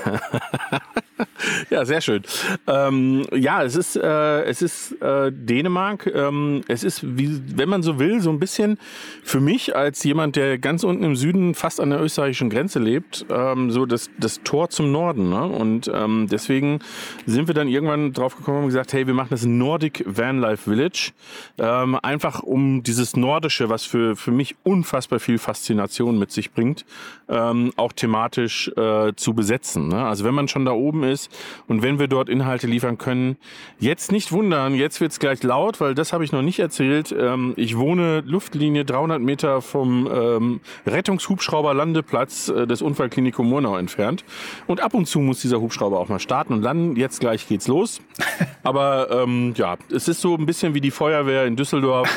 [1.70, 2.22] Ja, sehr schön.
[2.66, 6.06] Ähm, ja, es ist, äh, es ist äh, Dänemark.
[6.06, 8.78] Ähm, es ist, wie, wenn man so will, so ein bisschen
[9.22, 13.26] für mich als jemand, der ganz unten im Süden fast an der österreichischen Grenze lebt,
[13.30, 15.30] ähm, so das, das Tor zum Norden.
[15.30, 15.44] Ne?
[15.44, 16.80] Und ähm, deswegen
[17.26, 21.12] sind wir dann irgendwann drauf gekommen und gesagt, hey, wir machen das Nordic Vanlife Village.
[21.58, 26.84] Ähm, einfach um dieses Nordische, was für, für mich unfassbar viel Faszination mit sich bringt,
[27.28, 29.87] ähm, auch thematisch äh, zu besetzen.
[29.88, 30.04] Ne?
[30.04, 31.30] Also wenn man schon da oben ist
[31.66, 33.36] und wenn wir dort Inhalte liefern können,
[33.78, 37.14] jetzt nicht wundern, jetzt wird's gleich laut, weil das habe ich noch nicht erzählt.
[37.18, 44.24] Ähm, ich wohne Luftlinie 300 Meter vom ähm, Rettungshubschrauber-Landeplatz äh, des Unfallklinikum Murnau entfernt.
[44.66, 46.96] Und ab und zu muss dieser Hubschrauber auch mal starten und landen.
[46.96, 48.00] Jetzt gleich geht's los.
[48.62, 52.08] Aber ähm, ja, es ist so ein bisschen wie die Feuerwehr in Düsseldorf.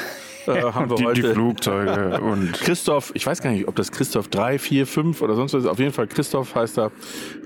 [0.48, 1.22] Äh, haben wir die, heute.
[1.22, 5.36] die Flugzeuge und Christoph, ich weiß gar nicht, ob das Christoph 3, 4, 5 oder
[5.36, 5.70] sonst was ist.
[5.70, 6.92] Auf jeden Fall Christoph heißt er.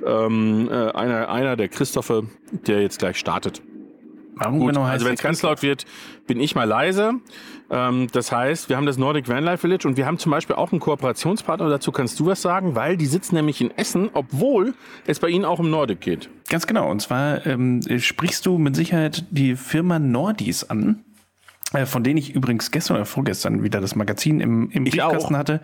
[0.05, 3.61] Ähm, äh, einer, einer der Christophe, der jetzt gleich startet.
[4.35, 5.85] warum Gut, genau heißt also wenn es ganz laut wird,
[6.27, 7.13] bin ich mal leise.
[7.69, 10.71] Ähm, das heißt, wir haben das Nordic Vanlife Village und wir haben zum Beispiel auch
[10.71, 11.69] einen Kooperationspartner.
[11.69, 14.73] Dazu kannst du was sagen, weil die sitzen nämlich in Essen, obwohl
[15.07, 16.29] es bei ihnen auch um Nordic geht.
[16.49, 16.89] Ganz genau.
[16.89, 21.03] Und zwar ähm, sprichst du mit Sicherheit die Firma Nordis an.
[21.73, 25.35] Äh, Von denen ich übrigens gestern oder vorgestern wieder das Magazin im, im Ich Briefkasten
[25.35, 25.39] auch.
[25.39, 25.61] hatte.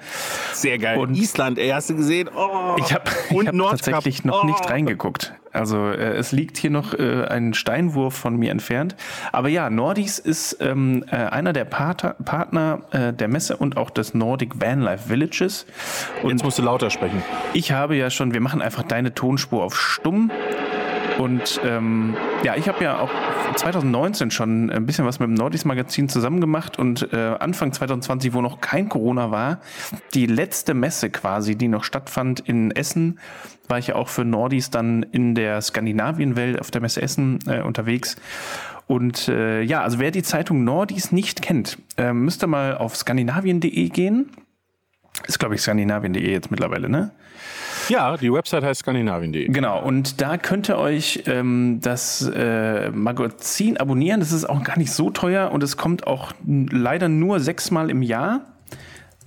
[0.54, 0.98] Sehr geil.
[0.98, 2.30] Und- Island, ey, hast du gesehen?
[2.36, 2.76] Oh.
[2.80, 4.48] Ich habe hab tatsächlich noch Oh.
[4.48, 5.34] nicht reingeguckt.
[5.54, 8.96] Also äh, es liegt hier noch äh, ein Steinwurf von mir entfernt.
[9.34, 13.90] Aber ja, Nordis ist ähm, äh, einer der Pater, Partner äh, der Messe und auch
[13.90, 15.66] des Nordic Vanlife Villages.
[16.24, 17.22] Und Jetzt musst du lauter sprechen.
[17.54, 20.32] ich habe ja schon, wir machen einfach deine Tonspur auf stumm.
[21.18, 23.12] Und ähm, ja, ich habe ja auch
[23.56, 28.34] 2019 schon ein bisschen was mit dem Nordis Magazin zusammen gemacht und äh, Anfang 2020,
[28.34, 29.60] wo noch kein Corona war,
[30.14, 33.20] die letzte Messe quasi, die noch stattfand in Essen,
[33.68, 37.62] war ich ja auch für Nordis dann in der Skandinavienwelt auf der Messe Essen äh,
[37.62, 38.16] unterwegs.
[38.88, 43.90] Und äh, ja, also wer die Zeitung Nordis nicht kennt, äh, müsste mal auf skandinavien.de
[43.90, 44.32] gehen.
[45.28, 47.12] Ist, glaube ich, skandinavien.de jetzt mittlerweile, ne?
[47.92, 49.50] Ja, die Website heißt skandinavien.de.
[49.50, 54.22] Genau, und da könnt ihr euch ähm, das äh, Magazin abonnieren.
[54.22, 58.02] Das ist auch gar nicht so teuer und es kommt auch leider nur sechsmal im
[58.02, 58.46] Jahr.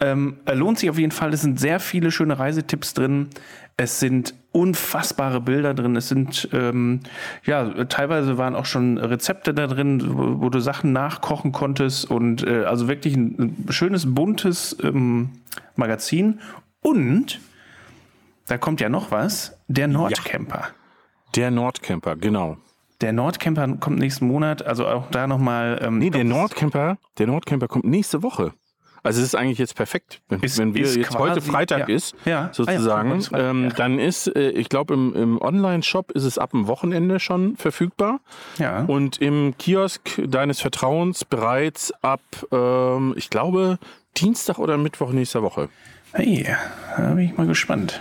[0.01, 1.35] Ähm, lohnt sich auf jeden Fall.
[1.35, 3.29] Es sind sehr viele schöne Reisetipps drin.
[3.77, 5.95] Es sind unfassbare Bilder drin.
[5.95, 7.01] Es sind, ähm,
[7.45, 12.11] ja, teilweise waren auch schon Rezepte da drin, wo, wo du Sachen nachkochen konntest.
[12.11, 15.33] Und äh, also wirklich ein, ein schönes, buntes ähm,
[15.77, 16.41] Magazin.
[16.81, 17.41] Und
[18.47, 20.69] da kommt ja noch was, der Nordcamper.
[21.35, 22.57] Der Nordcamper, genau.
[23.01, 25.81] Der Nordcamper kommt nächsten Monat, also auch da nochmal.
[25.83, 28.53] Ähm, Nee, der Nordcamper, der Nordcamper kommt nächste Woche.
[29.03, 31.95] Also es ist eigentlich jetzt perfekt, wenn, Ist- wenn wir jetzt heute quasi- Freitag ja.
[31.95, 32.49] ist, Ja.
[32.53, 33.71] sozusagen, Ah ja, heute Freitag, ähm, ja.
[33.71, 38.21] dann ist, äh, ich glaube, im, im Online-Shop ist es ab dem Wochenende schon verfügbar
[38.59, 38.85] Ja.
[38.85, 43.79] und im Kiosk deines Vertrauens bereits ab, ähm, ich glaube,
[44.17, 45.69] Dienstag oder Mittwoch nächster Woche.
[46.13, 46.47] Hey,
[46.97, 48.01] da bin ich mal gespannt.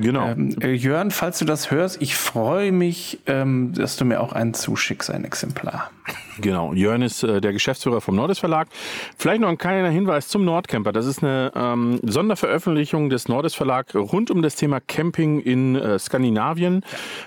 [0.00, 0.28] Genau.
[0.28, 4.32] Ähm, äh, Jörn, falls du das hörst, ich freue mich, ähm, dass du mir auch
[4.32, 5.90] einen zuschickst, ein Exemplar.
[6.40, 8.68] Genau, Jörn ist äh, der Geschäftsführer vom Nordes Verlag.
[9.16, 10.92] Vielleicht noch ein kleiner Hinweis zum Nordcamper.
[10.92, 15.98] Das ist eine ähm, Sonderveröffentlichung des Nordes Verlag rund um das Thema Camping in äh,
[15.98, 16.84] Skandinavien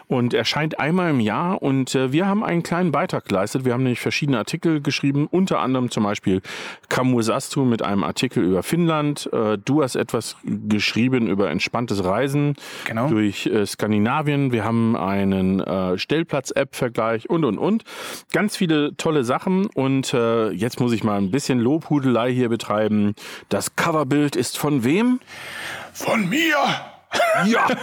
[0.08, 1.62] und erscheint einmal im Jahr.
[1.62, 3.66] Und äh, wir haben einen kleinen Beitrag geleistet.
[3.66, 6.42] Wir haben nämlich verschiedene Artikel geschrieben, unter anderem zum Beispiel
[6.88, 9.30] Kamur Sastu mit einem Artikel über Finnland.
[9.34, 12.51] Äh, du hast etwas geschrieben über entspanntes Reisen
[12.86, 13.08] Genau.
[13.08, 14.52] durch äh, Skandinavien.
[14.52, 17.84] Wir haben einen äh, Stellplatz-App-Vergleich und, und, und.
[18.32, 19.68] Ganz viele tolle Sachen.
[19.68, 23.16] Und äh, jetzt muss ich mal ein bisschen Lobhudelei hier betreiben.
[23.50, 25.20] Das Coverbild ist von wem?
[25.94, 26.91] Von mir!
[27.46, 27.68] Ja!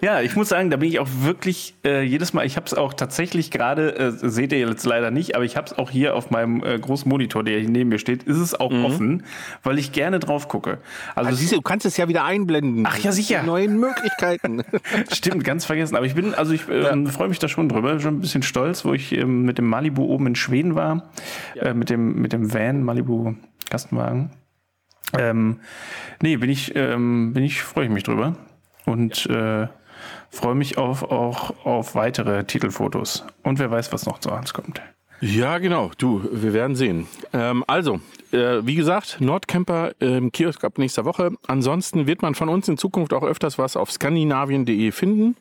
[0.00, 2.74] Ja, ich muss sagen, da bin ich auch wirklich äh, jedes Mal, ich habe es
[2.74, 6.14] auch tatsächlich gerade, äh, seht ihr jetzt leider nicht, aber ich habe es auch hier
[6.14, 9.24] auf meinem äh, großen Monitor, der hier neben mir steht, ist es auch offen,
[9.62, 10.78] weil ich gerne drauf gucke.
[11.14, 12.84] Also, Also, siehst du, du kannst es ja wieder einblenden.
[12.86, 13.40] Ach ja, sicher.
[13.40, 14.62] Die neuen Möglichkeiten.
[15.10, 15.96] Stimmt, ganz vergessen.
[15.96, 17.98] Aber ich bin, also ich ähm, freue mich da schon drüber.
[17.98, 21.10] Schon ein bisschen stolz, wo ich ähm, mit dem Malibu oben in Schweden war.
[21.54, 23.34] Äh, mit, dem, mit dem Van, Malibu
[23.70, 24.30] Kastenwagen.
[25.12, 25.60] Ähm,
[26.22, 28.36] nee, bin ich, ähm, bin ich, freue ich mich drüber.
[28.86, 29.68] Und äh,
[30.30, 33.24] freue mich auf, auch auf weitere Titelfotos.
[33.42, 34.80] Und wer weiß, was noch zu uns kommt.
[35.20, 35.90] Ja, genau.
[35.96, 37.06] Du, wir werden sehen.
[37.32, 38.00] Ähm, also,
[38.32, 41.30] äh, wie gesagt, Nordcamper im Kiosk ab nächster Woche.
[41.46, 45.36] Ansonsten wird man von uns in Zukunft auch öfters was auf skandinavien.de finden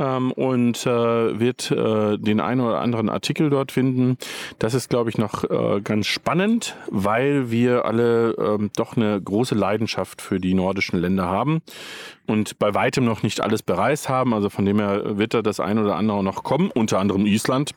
[0.00, 4.16] ähm, und äh, wird äh, den einen oder anderen Artikel dort finden.
[4.58, 9.54] Das ist, glaube ich, noch äh, ganz spannend, weil wir alle ähm, doch eine große
[9.54, 11.62] Leidenschaft für die nordischen Länder haben
[12.30, 14.32] und bei weitem noch nicht alles bereist haben.
[14.32, 17.74] Also von dem her wird da das ein oder andere noch kommen, unter anderem Island,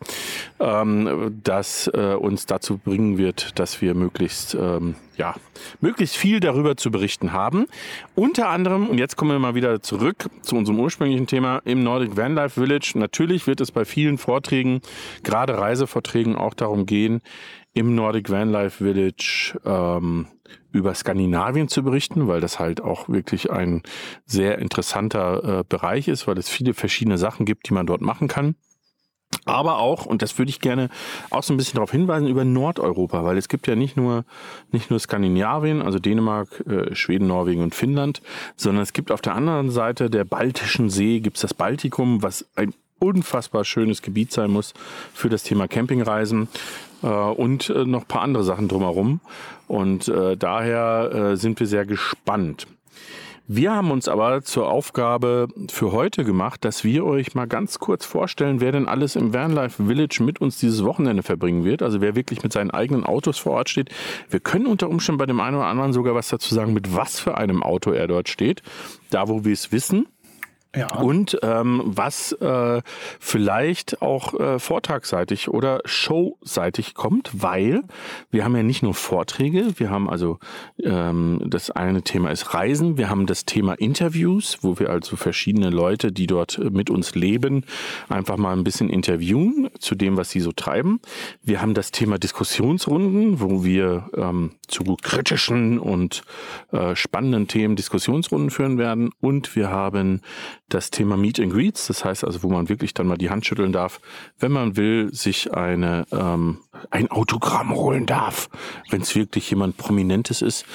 [0.60, 5.36] ähm, das äh, uns dazu bringen wird, dass wir möglichst, ähm, ja,
[5.82, 7.66] möglichst viel darüber zu berichten haben.
[8.16, 12.16] Unter anderem, und jetzt kommen wir mal wieder zurück zu unserem ursprünglichen Thema im Nordic
[12.16, 12.94] Vanlife Village.
[12.96, 14.82] Natürlich wird es bei vielen Vorträgen,
[15.24, 17.22] gerade Reisevorträgen, auch darum gehen,
[17.74, 20.28] im Nordic Vanlife Village ähm,
[20.74, 23.84] über Skandinavien zu berichten, weil das halt auch wirklich ein
[24.26, 28.28] sehr interessanter äh, Bereich ist, weil es viele verschiedene Sachen gibt, die man dort machen
[28.28, 28.56] kann.
[29.46, 30.90] Aber auch, und das würde ich gerne
[31.30, 34.26] auch so ein bisschen darauf hinweisen, über Nordeuropa, weil es gibt ja nicht nur,
[34.72, 38.22] nicht nur Skandinavien, also Dänemark, äh, Schweden, Norwegen und Finnland,
[38.56, 42.46] sondern es gibt auf der anderen Seite der Baltischen See, gibt es das Baltikum, was
[42.56, 44.74] ein unfassbar schönes Gebiet sein muss
[45.14, 46.48] für das Thema Campingreisen
[47.08, 49.20] und äh, noch paar andere Sachen drumherum.
[49.68, 52.68] Und äh, daher äh, sind wir sehr gespannt.
[53.46, 58.06] Wir haben uns aber zur Aufgabe für heute gemacht, dass wir euch mal ganz kurz
[58.06, 61.82] vorstellen, wer denn alles im Vanlife Village mit uns dieses Wochenende verbringen wird.
[61.82, 63.90] Also wer wirklich mit seinen eigenen Autos vor Ort steht.
[64.30, 67.20] Wir können unter Umständen bei dem einen oder anderen sogar was dazu sagen, mit was
[67.20, 68.64] für einem Auto er dort steht.
[69.10, 70.08] Da, wo wir es wissen.
[70.76, 70.96] Ja.
[70.96, 72.82] Und ähm, was äh,
[73.20, 77.84] vielleicht auch äh, vortragsseitig oder showseitig kommt, weil
[78.32, 80.40] wir haben ja nicht nur Vorträge, wir haben also
[80.82, 85.70] ähm, das eine Thema ist Reisen, wir haben das Thema Interviews, wo wir also verschiedene
[85.70, 87.66] Leute, die dort mit uns leben,
[88.10, 91.02] einfach mal ein bisschen interviewen zu dem, was sie so treiben.
[91.44, 96.24] Wir haben das Thema Diskussionsrunden, wo wir ähm, zu kritischen und
[96.72, 99.12] äh, spannenden Themen Diskussionsrunden führen werden.
[99.22, 100.22] Und wir haben
[100.74, 103.46] das Thema Meet and Greets, das heißt also, wo man wirklich dann mal die Hand
[103.46, 104.00] schütteln darf,
[104.40, 106.60] wenn man will, sich eine, ähm,
[106.90, 108.50] ein Autogramm holen darf,
[108.90, 110.66] wenn es wirklich jemand Prominentes ist.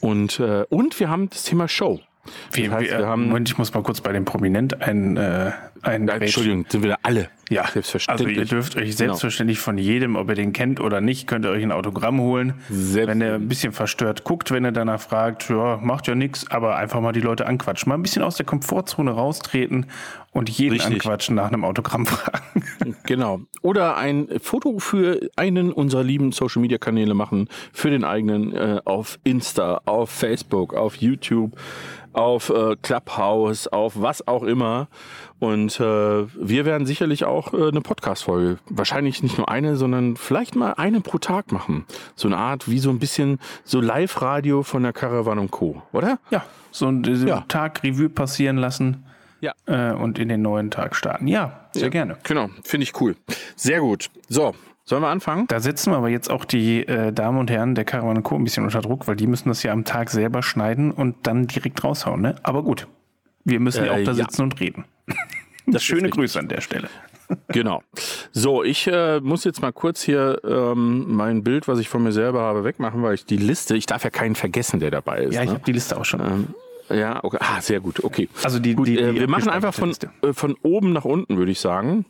[0.00, 2.00] Und, äh, und wir haben das Thema Show.
[2.52, 5.16] Wie, das heißt, wir, wir haben, Moment, ich muss mal kurz bei dem Prominent ein,
[5.16, 7.30] äh, ein Entschuldigung, sind wir alle.
[7.50, 8.28] Ja, selbstverständlich.
[8.28, 8.96] Also ihr dürft euch genau.
[8.96, 9.64] selbstverständlich genau.
[9.64, 12.54] von jedem, ob ihr den kennt oder nicht, könnt ihr euch ein Autogramm holen.
[12.68, 16.76] Wenn er ein bisschen verstört guckt, wenn er danach fragt, ja, macht ja nichts, aber
[16.76, 17.88] einfach mal die Leute anquatschen.
[17.88, 19.86] Mal ein bisschen aus der Komfortzone raustreten
[20.32, 20.94] und jeden Richtig.
[20.94, 22.64] anquatschen nach einem Autogramm fragen.
[23.04, 23.40] Genau.
[23.62, 28.80] Oder ein Foto für einen unserer lieben Social Media Kanäle machen, für den eigenen äh,
[28.84, 31.56] auf Insta, auf Facebook, auf YouTube
[32.18, 34.88] auf äh, Clubhouse, auf was auch immer.
[35.40, 40.56] Und äh, wir werden sicherlich auch äh, eine Podcast-Folge, wahrscheinlich nicht nur eine, sondern vielleicht
[40.56, 41.84] mal eine pro Tag machen.
[42.16, 46.18] So eine Art wie so ein bisschen so Live-Radio von der Caravan und Co., oder?
[46.30, 47.44] Ja, so einen ja.
[47.46, 49.04] Tag Revue passieren lassen.
[49.40, 49.52] Ja.
[49.66, 51.28] Äh, und in den neuen Tag starten.
[51.28, 52.16] Ja, sehr ja, gerne.
[52.24, 53.14] Genau, finde ich cool.
[53.54, 54.10] Sehr gut.
[54.28, 54.54] So,
[54.88, 55.46] Sollen wir anfangen?
[55.48, 58.36] Da setzen wir aber jetzt auch die äh, Damen und Herren der Caravan Co.
[58.36, 61.46] ein bisschen unter Druck, weil die müssen das ja am Tag selber schneiden und dann
[61.46, 62.22] direkt raushauen.
[62.22, 62.36] Ne?
[62.42, 62.88] Aber gut,
[63.44, 64.44] wir müssen ja auch da äh, sitzen ja.
[64.44, 64.86] und reden.
[65.70, 66.88] Das schöne Grüße an der Stelle.
[67.48, 67.82] Genau.
[68.32, 72.12] So, ich äh, muss jetzt mal kurz hier ähm, mein Bild, was ich von mir
[72.12, 75.34] selber habe, wegmachen, weil ich die Liste, ich darf ja keinen vergessen, der dabei ist.
[75.34, 75.56] Ja, ich ne?
[75.56, 76.20] habe die Liste auch schon.
[76.20, 76.54] Ähm,
[76.88, 77.36] ja, okay.
[77.40, 78.02] Ah, sehr gut.
[78.02, 78.30] Okay.
[78.42, 81.52] Also die, gut, die, äh, wir machen einfach von, äh, von oben nach unten, würde
[81.52, 82.06] ich sagen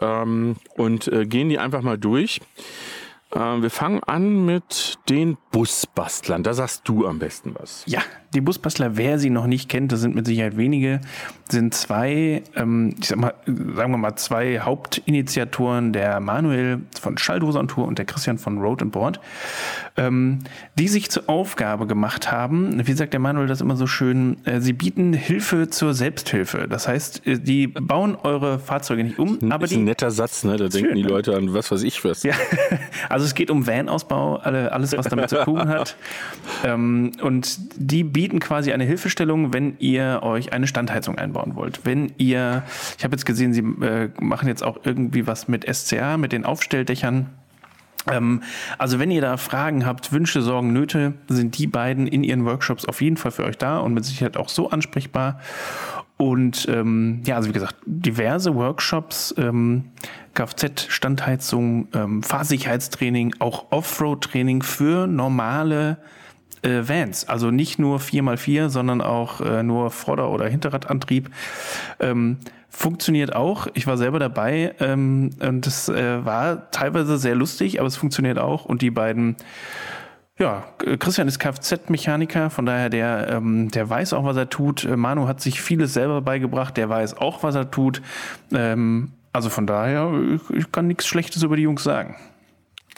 [0.00, 2.40] ähm, und äh, gehen die einfach mal durch.
[3.32, 6.42] Äh, wir fangen an mit den Busbastlern.
[6.42, 7.84] Da sagst du am besten was.
[7.86, 8.02] Ja,
[8.34, 11.00] die Busbastler, wer sie noch nicht kennt, das sind mit Sicherheit wenige,
[11.50, 17.64] sind zwei, ähm, ich sag mal, sagen wir mal, zwei Hauptinitiatoren, der Manuel von Schalldose
[17.66, 19.20] Tour und der Christian von Road and Board,
[19.96, 20.40] ähm,
[20.78, 24.60] die sich zur Aufgabe gemacht haben, wie sagt der Manuel das immer so schön, äh,
[24.60, 26.66] sie bieten Hilfe zur Selbsthilfe.
[26.68, 29.76] Das heißt, äh, die bauen eure Fahrzeuge nicht um, aber ist die.
[29.76, 30.56] ein netter Satz, ne?
[30.56, 31.08] Da denken schön, die ne?
[31.08, 32.22] Leute an was weiß ich was.
[32.22, 32.34] Ja,
[33.08, 35.96] also es geht um Van-Ausbau, alles, was damit zu tun hat.
[36.64, 41.80] Ähm, und die bieten bieten quasi eine Hilfestellung, wenn ihr euch eine Standheizung einbauen wollt.
[41.84, 42.62] Wenn ihr,
[42.96, 46.46] ich habe jetzt gesehen, sie äh, machen jetzt auch irgendwie was mit SCA, mit den
[46.46, 47.26] Aufstelldächern.
[48.10, 48.42] Ähm,
[48.78, 52.86] also wenn ihr da Fragen habt, Wünsche, Sorgen, Nöte, sind die beiden in ihren Workshops
[52.86, 55.38] auf jeden Fall für euch da und mit Sicherheit auch so ansprechbar.
[56.16, 59.90] Und ähm, ja, also wie gesagt, diverse Workshops, ähm,
[60.32, 65.98] Kfz-Standheizung, ähm, Fahrsicherheitstraining, auch Offroad-Training für normale
[66.64, 67.28] äh, Vans.
[67.28, 71.30] Also nicht nur 4x4, sondern auch äh, nur Vorder- oder Hinterradantrieb.
[72.00, 73.68] Ähm, funktioniert auch.
[73.74, 78.38] Ich war selber dabei ähm, und es äh, war teilweise sehr lustig, aber es funktioniert
[78.38, 78.64] auch.
[78.64, 79.36] Und die beiden
[80.36, 80.64] ja,
[80.98, 84.84] Christian ist Kfz-Mechaniker, von daher der, ähm, der weiß auch, was er tut.
[84.84, 88.02] Äh, Manu hat sich vieles selber beigebracht, der weiß auch, was er tut.
[88.52, 92.16] Ähm, also von daher, ich, ich kann nichts Schlechtes über die Jungs sagen.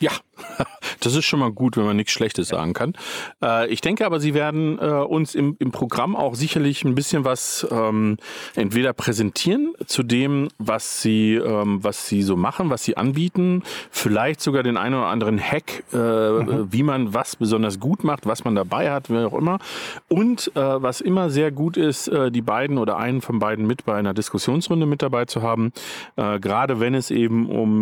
[0.01, 0.13] Ja,
[1.01, 2.95] das ist schon mal gut, wenn man nichts Schlechtes sagen kann.
[3.43, 7.25] Äh, ich denke aber, Sie werden äh, uns im, im Programm auch sicherlich ein bisschen
[7.25, 8.19] was ähm,
[8.55, 14.41] entweder präsentieren zu dem, was Sie, ähm, was Sie so machen, was Sie anbieten, vielleicht
[14.41, 16.69] sogar den einen oder anderen Hack, äh, mhm.
[16.71, 19.59] wie man was besonders gut macht, was man dabei hat, wie auch immer.
[20.09, 23.85] Und äh, was immer sehr gut ist, äh, die beiden oder einen von beiden mit
[23.85, 25.73] bei einer Diskussionsrunde mit dabei zu haben,
[26.17, 27.77] äh, gerade wenn es eben um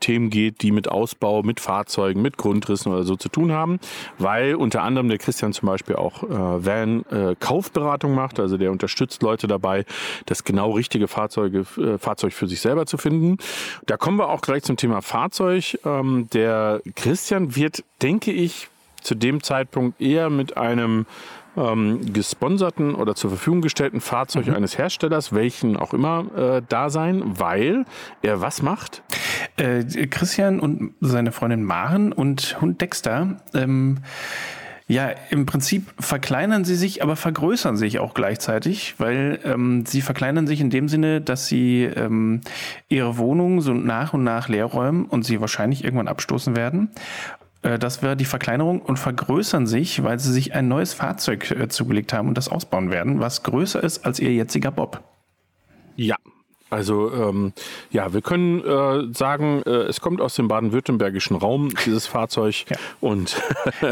[0.00, 3.78] Themen geht, die mit Ausbau, mit Fahrzeugen, mit Grund Ausrissen oder so zu tun haben,
[4.18, 8.40] weil unter anderem der Christian zum Beispiel auch äh, Van-Kaufberatung äh, macht.
[8.40, 9.84] Also der unterstützt Leute dabei,
[10.26, 13.38] das genau richtige Fahrzeuge, äh, Fahrzeug für sich selber zu finden.
[13.86, 15.78] Da kommen wir auch gleich zum Thema Fahrzeug.
[15.84, 18.68] Ähm, der Christian wird, denke ich,
[19.02, 21.06] zu dem Zeitpunkt eher mit einem
[21.56, 24.54] ähm, gesponserten oder zur Verfügung gestellten Fahrzeug mhm.
[24.54, 27.84] eines Herstellers, welchen auch immer, äh, da sein, weil
[28.22, 29.02] er was macht?
[29.60, 33.98] Äh, Christian und seine Freundin Maren und Hund Dexter ähm,
[34.88, 40.48] ja, im Prinzip verkleinern sie sich, aber vergrößern sich auch gleichzeitig, weil ähm, sie verkleinern
[40.48, 42.40] sich in dem Sinne, dass sie ähm,
[42.88, 46.90] ihre Wohnung so nach und nach leer räumen und sie wahrscheinlich irgendwann abstoßen werden.
[47.62, 51.68] Äh, das wäre die Verkleinerung und vergrößern sich, weil sie sich ein neues Fahrzeug äh,
[51.68, 55.02] zugelegt haben und das ausbauen werden, was größer ist als ihr jetziger Bob.
[56.70, 57.52] Also ähm,
[57.90, 62.76] ja, wir können äh, sagen, äh, es kommt aus dem baden-württembergischen Raum dieses Fahrzeug ja.
[63.00, 63.42] und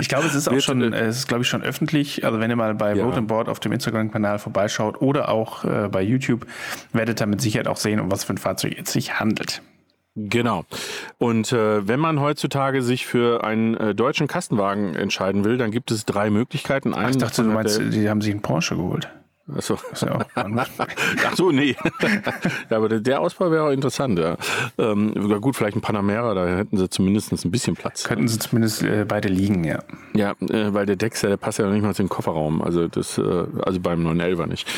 [0.01, 2.25] ich glaube, es ist auch schon, äh, es ist glaube ich schon öffentlich.
[2.25, 3.05] Also wenn ihr mal bei ja.
[3.05, 6.47] Road Board auf dem Instagram-Kanal vorbeischaut oder auch äh, bei YouTube,
[6.93, 9.61] werdet ihr mit Sicherheit auch sehen, um was für ein Fahrzeug es sich handelt.
[10.15, 10.65] Genau.
[11.19, 15.91] Und äh, wenn man heutzutage sich für einen äh, deutschen Kastenwagen entscheiden will, dann gibt
[15.91, 16.93] es drei Möglichkeiten.
[16.93, 19.09] Einen Ach, ich dachte, du meinst, die haben sich einen Porsche geholt.
[19.57, 19.79] Achso.
[20.01, 21.75] Ja Ach so, nee.
[22.71, 24.37] ja, aber der Ausbau wäre auch interessant, ja.
[24.79, 28.05] Ähm, gut, vielleicht ein Panamera, da hätten sie zumindest ein bisschen Platz.
[28.05, 29.81] Könnten sie zumindest äh, beide liegen, ja.
[30.15, 32.63] Ja, äh, weil der Dexter, der passt ja noch nicht mal zu den Kofferraum.
[32.63, 34.69] Also das, äh, also beim 911er nicht.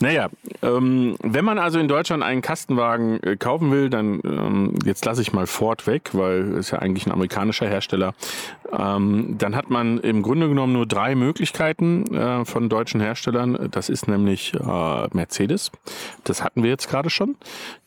[0.00, 0.28] Naja,
[0.62, 5.22] ähm, wenn man also in Deutschland einen Kastenwagen äh, kaufen will, dann ähm, jetzt lasse
[5.22, 8.14] ich mal Ford weg, weil es ja eigentlich ein amerikanischer Hersteller.
[8.72, 13.68] Ähm, dann hat man im Grunde genommen nur drei Möglichkeiten äh, von deutschen Herstellern.
[13.70, 15.70] Das ist nämlich äh, Mercedes.
[16.24, 17.36] Das hatten wir jetzt gerade schon.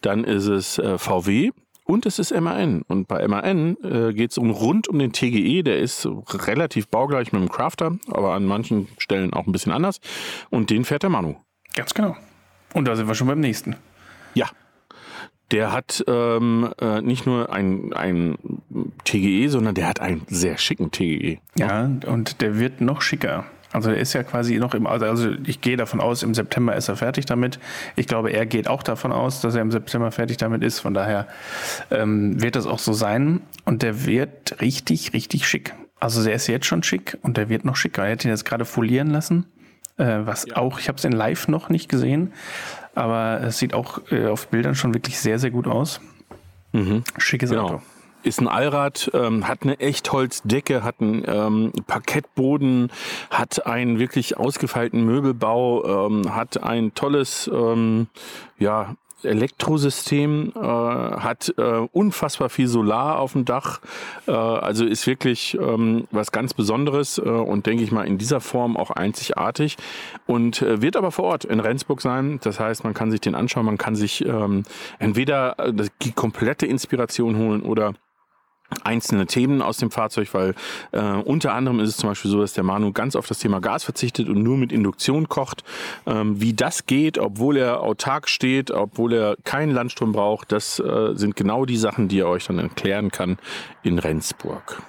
[0.02, 1.52] Dann ist es äh, VW.
[1.84, 2.84] Und es ist MAN.
[2.88, 5.64] Und bei MAN äh, geht es um rund um den TGE.
[5.64, 10.00] Der ist relativ baugleich mit dem Crafter, aber an manchen Stellen auch ein bisschen anders.
[10.52, 11.38] Und den fährt der Manu.
[11.74, 12.16] Ganz genau.
[12.74, 13.76] Und da sind wir schon beim nächsten.
[14.36, 14.50] Ja,
[15.52, 18.38] der hat ähm, äh, nicht nur ein, ein
[19.04, 21.40] TGE, sondern der hat einen sehr schicken TGE.
[21.58, 23.46] Ja, und der wird noch schicker.
[23.72, 26.90] Also er ist ja quasi noch im, also ich gehe davon aus, im September ist
[26.90, 27.60] er fertig damit.
[27.96, 30.80] Ich glaube, er geht auch davon aus, dass er im September fertig damit ist.
[30.80, 31.28] Von daher
[31.92, 33.42] ähm, wird das auch so sein.
[33.66, 35.74] Und der wird richtig, richtig schick.
[36.00, 38.06] Also der ist jetzt schon schick und der wird noch schicker.
[38.06, 39.46] Er hat ihn jetzt gerade folieren lassen,
[39.98, 40.56] äh, was ja.
[40.56, 42.34] auch, ich habe es in Live noch nicht gesehen,
[42.96, 46.00] aber es sieht auch äh, auf Bildern schon wirklich sehr, sehr gut aus.
[46.72, 47.04] Mhm.
[47.18, 47.66] Schickes genau.
[47.66, 47.82] Auto
[48.24, 52.92] ist ein Allrad, ähm, hat eine Echtholzdecke, hat einen ähm, Parkettboden,
[53.30, 58.08] hat einen wirklich ausgefeilten Möbelbau, ähm, hat ein tolles, ähm,
[58.58, 63.82] ja, Elektrosystem, äh, hat äh, unfassbar viel Solar auf dem Dach,
[64.28, 68.40] äh, also ist wirklich ähm, was ganz Besonderes äh, und denke ich mal in dieser
[68.40, 69.78] Form auch einzigartig
[70.26, 72.40] und äh, wird aber vor Ort in Rendsburg sein.
[72.44, 74.64] Das heißt, man kann sich den anschauen, man kann sich ähm,
[75.00, 77.94] entweder äh, die komplette Inspiration holen oder
[78.84, 80.56] einzelne Themen aus dem Fahrzeug, weil
[80.92, 83.60] äh, unter anderem ist es zum Beispiel so, dass der Manu ganz auf das Thema
[83.60, 85.64] Gas verzichtet und nur mit Induktion kocht.
[86.06, 91.16] Ähm, wie das geht, obwohl er autark steht, obwohl er keinen Landstrom braucht, das äh,
[91.16, 93.38] sind genau die Sachen, die er euch dann erklären kann
[93.84, 94.82] in Rendsburg.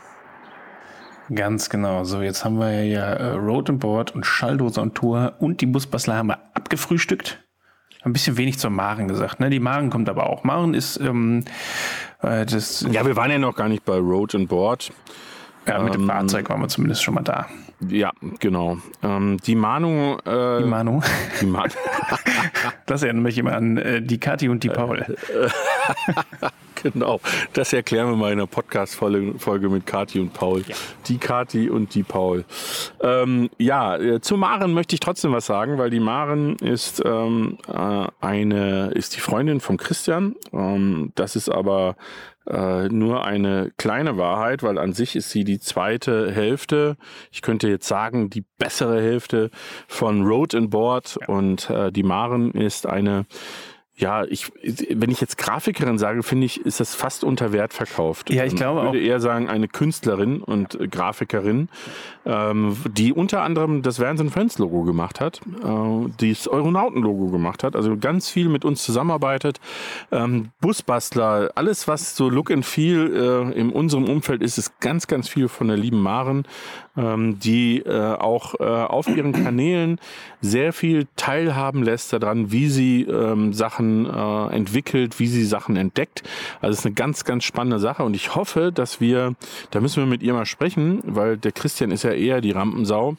[1.32, 2.02] Ganz genau.
[2.04, 5.66] So, jetzt haben wir ja äh, Road and Board und Schalldose und Tour und die
[5.66, 7.38] Busbastler haben wir abgefrühstückt
[8.02, 9.40] ein bisschen wenig zur Maren gesagt.
[9.40, 9.50] Ne?
[9.50, 10.44] Die Maren kommt aber auch.
[10.44, 11.44] Maren ist ähm,
[12.22, 12.86] äh, das.
[12.90, 14.92] Ja, wir waren ja noch gar nicht bei Road and Board.
[15.66, 17.46] Ja, mit ähm, dem Fahrzeug waren wir zumindest schon mal da.
[17.88, 18.78] Ja, genau.
[19.02, 20.16] Ähm, die Manu.
[20.24, 21.00] Äh, die Manu.
[21.40, 21.72] Die Manu.
[22.86, 25.04] das erinnert mich immer an äh, die Kathi und die Paul.
[26.82, 27.20] genau.
[27.52, 30.62] Das erklären wir mal in der Podcast-Folge mit Kathi und Paul.
[30.66, 30.74] Ja.
[31.06, 32.44] Die Kathi und die Paul.
[33.00, 37.58] Ähm, ja, äh, zu Maren möchte ich trotzdem was sagen, weil die Maren ist ähm,
[37.68, 40.36] äh, eine, ist die Freundin von Christian.
[40.52, 41.96] Ähm, das ist aber
[42.46, 46.96] äh, nur eine kleine Wahrheit, weil an sich ist sie die zweite Hälfte.
[47.30, 49.50] Ich könnte jetzt sagen, die bessere Hälfte
[49.86, 51.28] von Road and Board ja.
[51.28, 53.26] und äh, die Maren ist eine
[54.00, 58.30] ja, ich, wenn ich jetzt Grafikerin sage, finde ich, ist das fast unter Wert verkauft.
[58.30, 58.84] Ja, ich glaube auch.
[58.86, 61.68] Ich würde eher sagen, eine Künstlerin und Grafikerin,
[62.24, 67.62] ähm, die unter anderem das Vans Friends Logo gemacht hat, äh, das Euronauten Logo gemacht
[67.62, 69.60] hat, also ganz viel mit uns zusammenarbeitet.
[70.10, 75.06] Ähm, Busbastler, alles was so Look and Feel äh, in unserem Umfeld ist, ist ganz,
[75.06, 76.44] ganz viel von der lieben Maren
[76.96, 79.98] ähm, die äh, auch äh, auf ihren Kanälen
[80.40, 85.76] sehr viel teilhaben lässt daran, wie sie ähm, Sachen Sachen äh, entwickelt, wie sie Sachen
[85.76, 86.22] entdeckt.
[86.60, 89.34] Also es ist eine ganz, ganz spannende Sache und ich hoffe, dass wir,
[89.70, 93.16] da müssen wir mit ihr mal sprechen, weil der Christian ist ja eher die Rampensau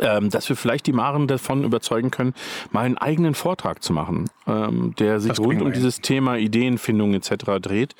[0.00, 2.34] ähm, dass wir vielleicht die Maren davon überzeugen können,
[2.72, 7.60] mal einen eigenen Vortrag zu machen, ähm, der sich rund um dieses Thema Ideenfindung etc.
[7.60, 7.94] dreht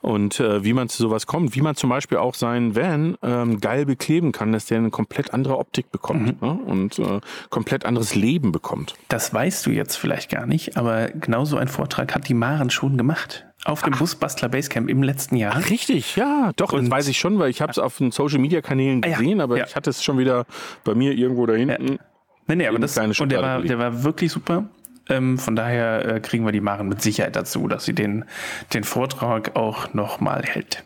[0.00, 3.60] und äh, wie man zu sowas kommt, wie man zum Beispiel auch seinen Van ähm,
[3.60, 6.48] geil bekleben kann, dass der eine komplett andere Optik bekommt mhm.
[6.48, 6.58] ne?
[6.64, 7.20] und äh,
[7.50, 8.94] komplett anderes Leben bekommt.
[9.08, 12.70] Das weißt du jetzt vielleicht gar nicht, aber genau so ein Vortrag hat die Maren
[12.70, 13.98] schon gemacht auf dem Ach.
[13.98, 15.54] Busbastler Basecamp im letzten Jahr.
[15.56, 18.10] Ach, richtig, ja, doch, und das weiß ich schon, weil ich habe es auf den
[18.12, 19.64] Social Media Kanälen gesehen, ah, ja, aber ja.
[19.66, 20.46] ich hatte es schon wieder
[20.84, 21.92] bei mir irgendwo da hinten.
[21.92, 21.98] Ja.
[22.46, 24.68] Nee, nee, aber das und der war, der war wirklich super.
[25.08, 28.24] Ähm, von daher äh, kriegen wir die Maren mit Sicherheit dazu, dass sie den,
[28.72, 30.82] den Vortrag auch nochmal hält.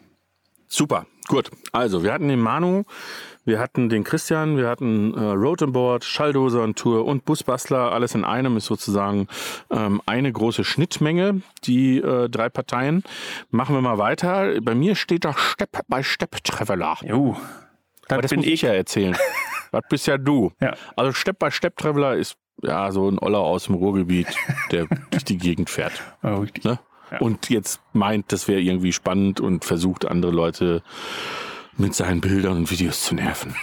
[0.66, 1.50] Super, gut.
[1.72, 2.84] Also, wir hatten den Manu
[3.48, 7.92] wir hatten den Christian, wir hatten äh, Road and Board, Schalldoser und Tour und Busbastler.
[7.92, 9.26] Alles in einem ist sozusagen
[9.70, 13.02] ähm, eine große Schnittmenge, die äh, drei Parteien.
[13.50, 14.60] Machen wir mal weiter.
[14.60, 16.98] Bei mir steht doch Step by Step Traveler.
[17.02, 17.36] Jo.
[18.08, 19.16] Aber das bin ich ja erzählen.
[19.72, 20.52] das bist ja du.
[20.60, 20.74] Ja.
[20.94, 24.28] Also Step by Step Traveler ist ja so ein Oller aus dem Ruhrgebiet,
[24.70, 26.02] der durch die Gegend fährt.
[26.22, 26.78] Oh, ne?
[27.10, 27.18] ja.
[27.18, 30.82] Und jetzt meint, das wäre irgendwie spannend und versucht andere Leute
[31.78, 33.54] mit seinen Bildern und Videos zu nerven.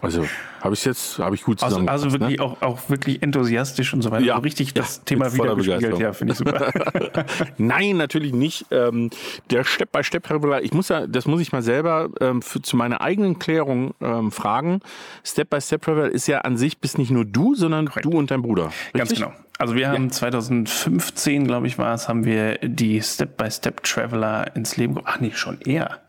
[0.00, 0.24] also
[0.60, 1.88] habe ich jetzt, habe ich gut zusammen.
[1.88, 2.44] Also, also wirklich ne?
[2.44, 4.24] auch, auch wirklich enthusiastisch und so weiter.
[4.24, 5.98] Ja, also richtig das ja, Thema wieder gespiegelt.
[5.98, 6.72] Ja, finde ich super.
[7.58, 8.66] Nein, natürlich nicht.
[8.70, 9.10] Ähm,
[9.50, 10.26] der Step by Step
[10.62, 14.30] ich muss ja, das muss ich mal selber ähm, für, zu meiner eigenen Klärung ähm,
[14.32, 14.80] fragen.
[15.24, 18.04] Step by Step Traveler ist ja an sich bist nicht nur du, sondern Correct.
[18.04, 18.66] du und dein Bruder.
[18.66, 18.92] Richtig?
[18.94, 19.32] Ganz genau.
[19.58, 20.10] Also wir haben ja.
[20.10, 25.14] 2015, glaube ich, war es, haben wir die Step by Step Traveler ins Leben gebracht.
[25.16, 26.00] Ach nee, schon eher.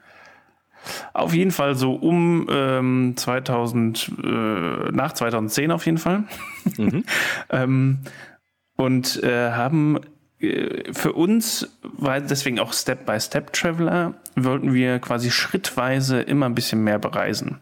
[1.13, 4.27] Auf jeden Fall so um ähm, 2000, äh,
[4.91, 6.23] nach 2010 auf jeden Fall.
[6.77, 7.03] Mhm.
[7.49, 7.99] ähm,
[8.75, 9.99] und äh, haben
[10.39, 16.83] äh, für uns, weil deswegen auch Step-by-Step Traveler, wollten wir quasi schrittweise immer ein bisschen
[16.83, 17.59] mehr bereisen.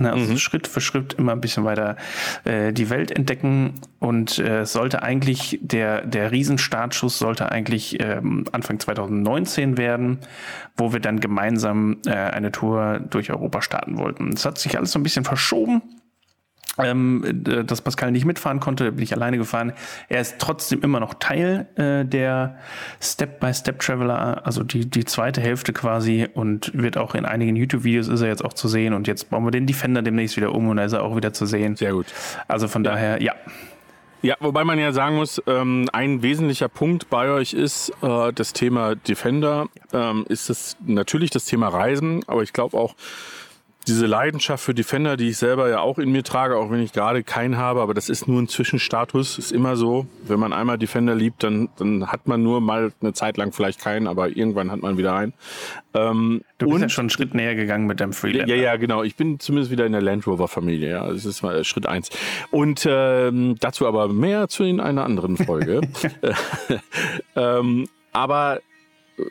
[0.00, 0.38] Ne, also mhm.
[0.38, 1.96] Schritt für Schritt immer ein bisschen weiter
[2.44, 8.78] äh, die Welt entdecken und äh, sollte eigentlich der der Riesenstartschuss sollte eigentlich ähm, Anfang
[8.78, 10.18] 2019 werden,
[10.76, 14.32] wo wir dann gemeinsam äh, eine Tour durch Europa starten wollten.
[14.32, 15.82] Es hat sich alles so ein bisschen verschoben
[16.78, 17.24] ähm,
[17.66, 19.72] dass Pascal nicht mitfahren konnte, bin ich alleine gefahren.
[20.08, 22.58] Er ist trotzdem immer noch Teil äh, der
[23.00, 28.28] Step-by-Step-Traveler, also die, die zweite Hälfte quasi und wird auch in einigen YouTube-Videos ist er
[28.28, 30.84] jetzt auch zu sehen und jetzt bauen wir den Defender demnächst wieder um und da
[30.84, 31.76] ist er auch wieder zu sehen.
[31.76, 32.06] Sehr gut.
[32.46, 32.92] Also von ja.
[32.92, 33.34] daher, ja.
[34.20, 38.52] Ja, wobei man ja sagen muss, ähm, ein wesentlicher Punkt bei euch ist äh, das
[38.52, 42.96] Thema Defender, ähm, ist es natürlich das Thema Reisen, aber ich glaube auch,
[43.88, 46.92] diese Leidenschaft für Defender, die ich selber ja auch in mir trage, auch wenn ich
[46.92, 50.06] gerade keinen habe, aber das ist nur ein Zwischenstatus, ist immer so.
[50.26, 53.80] Wenn man einmal Defender liebt, dann, dann hat man nur mal eine Zeit lang vielleicht
[53.80, 55.32] keinen, aber irgendwann hat man wieder einen.
[55.94, 58.54] Ähm, du bist und, ja schon einen Schritt näher gegangen mit deinem Freelander.
[58.54, 59.02] Ja, ja, genau.
[59.02, 60.90] Ich bin zumindest wieder in der Land Rover Familie.
[60.90, 62.10] Ja, das ist mal Schritt eins.
[62.50, 65.80] Und ähm, dazu aber mehr zu in einer anderen Folge.
[67.36, 68.60] ähm, aber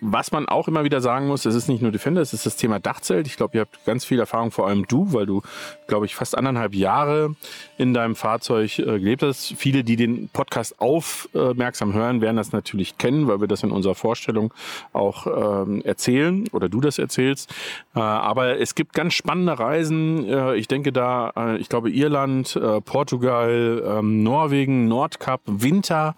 [0.01, 2.55] was man auch immer wieder sagen muss, es ist nicht nur Defender, es ist das
[2.55, 3.27] Thema Dachzelt.
[3.27, 5.41] Ich glaube, ihr habt ganz viel Erfahrung, vor allem du, weil du,
[5.87, 7.35] glaube ich, fast anderthalb Jahre
[7.77, 9.53] in deinem Fahrzeug äh, gelebt hast.
[9.57, 13.95] Viele, die den Podcast aufmerksam hören, werden das natürlich kennen, weil wir das in unserer
[13.95, 14.53] Vorstellung
[14.93, 17.53] auch ähm, erzählen oder du das erzählst.
[17.95, 20.25] Äh, aber es gibt ganz spannende Reisen.
[20.25, 26.15] Äh, ich denke da, äh, ich glaube, Irland, äh, Portugal, ähm, Norwegen, Nordkap, Winter.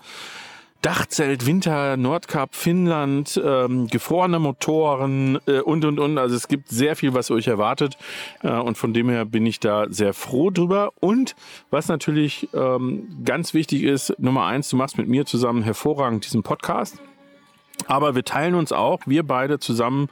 [0.82, 6.18] Dachzelt, Winter, Nordkap, Finnland, ähm, gefrorene Motoren äh, und und und.
[6.18, 7.98] Also es gibt sehr viel, was euch erwartet
[8.44, 10.94] äh, und von dem her bin ich da sehr froh drüber.
[11.02, 11.36] Und
[11.70, 16.44] was natürlich ähm, ganz wichtig ist, Nummer eins, du machst mit mir zusammen hervorragend diesen
[16.44, 16.98] Podcast.
[17.88, 20.08] Aber wir teilen uns auch, wir beide zusammen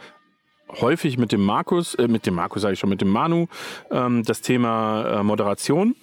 [0.70, 3.48] häufig mit dem Markus, äh, mit dem Markus sage ich schon, mit dem Manu,
[3.92, 5.96] ähm, das Thema äh, Moderation.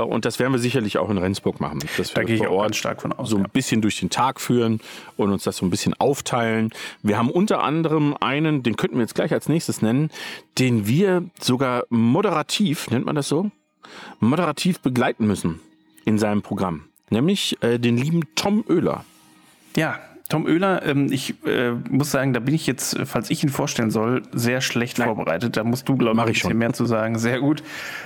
[0.00, 1.80] Und das werden wir sicherlich auch in Rendsburg machen.
[1.96, 3.48] Dass da wir vor Ort stark von aus, so ein ja.
[3.48, 4.80] bisschen durch den Tag führen
[5.16, 6.70] und uns das so ein bisschen aufteilen.
[7.02, 10.10] Wir haben unter anderem einen, den könnten wir jetzt gleich als nächstes nennen,
[10.58, 13.50] den wir sogar moderativ, nennt man das so?
[14.20, 15.60] Moderativ begleiten müssen
[16.04, 16.84] in seinem Programm.
[17.10, 19.04] Nämlich äh, den lieben Tom Oehler.
[19.76, 19.98] Ja,
[20.32, 23.90] Tom Oehler, ähm, ich äh, muss sagen, da bin ich jetzt, falls ich ihn vorstellen
[23.90, 25.08] soll, sehr schlecht Nein.
[25.08, 25.58] vorbereitet.
[25.58, 26.58] Da musst du, glaube ich, ein bisschen schon.
[26.58, 27.18] mehr zu sagen.
[27.18, 27.62] Sehr gut.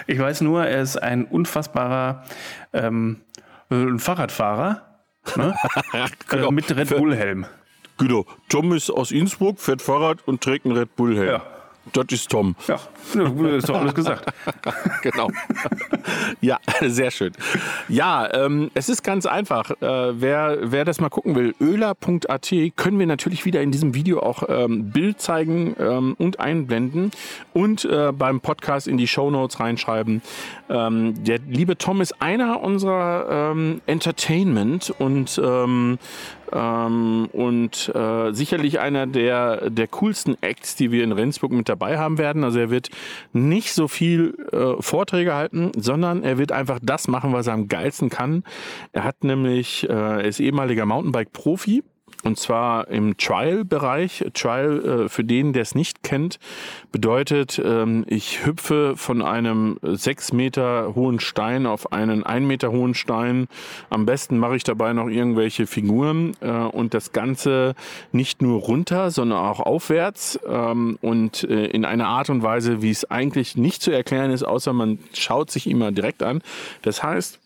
[0.08, 2.24] Ich weiß nur, er ist ein unfassbarer
[2.72, 3.18] ähm,
[3.70, 4.82] ein Fahrradfahrer
[5.36, 5.54] ne?
[6.28, 6.48] genau.
[6.48, 7.46] äh, mit Red Bull-Helm.
[7.98, 8.26] Genau.
[8.48, 11.28] Tom ist aus Innsbruck, fährt Fahrrad und trägt einen Red Bull-Helm.
[11.28, 11.42] Ja.
[11.92, 12.56] Das ist Tom.
[12.66, 12.78] Ja,
[13.56, 14.32] ist doch alles gesagt.
[15.02, 15.28] genau.
[16.40, 17.32] ja, sehr schön.
[17.88, 19.70] Ja, ähm, es ist ganz einfach.
[19.70, 24.20] Äh, wer, wer das mal gucken will, öler.at können wir natürlich wieder in diesem Video
[24.20, 27.10] auch ähm, Bild zeigen ähm, und einblenden
[27.52, 30.22] und äh, beim Podcast in die Show Notes reinschreiben.
[30.68, 35.98] Ähm, der liebe Tom ist einer unserer ähm, Entertainment und ähm,
[36.52, 42.18] und äh, sicherlich einer der, der coolsten Acts, die wir in Rendsburg mit dabei haben
[42.18, 42.44] werden.
[42.44, 42.90] Also er wird
[43.32, 47.68] nicht so viel äh, Vorträge halten, sondern er wird einfach das machen, was er am
[47.68, 48.44] geilsten kann.
[48.92, 51.82] Er hat nämlich, äh, er ist ehemaliger Mountainbike-Profi
[52.26, 54.24] und zwar im Trial-Bereich.
[54.34, 56.38] Trial, äh, für den, der es nicht kennt,
[56.90, 62.94] bedeutet, ähm, ich hüpfe von einem sechs Meter hohen Stein auf einen ein Meter hohen
[62.94, 63.46] Stein.
[63.90, 67.74] Am besten mache ich dabei noch irgendwelche Figuren äh, und das Ganze
[68.12, 72.90] nicht nur runter, sondern auch aufwärts ähm, und äh, in einer Art und Weise, wie
[72.90, 76.42] es eigentlich nicht zu erklären ist, außer man schaut sich immer direkt an.
[76.82, 77.38] Das heißt,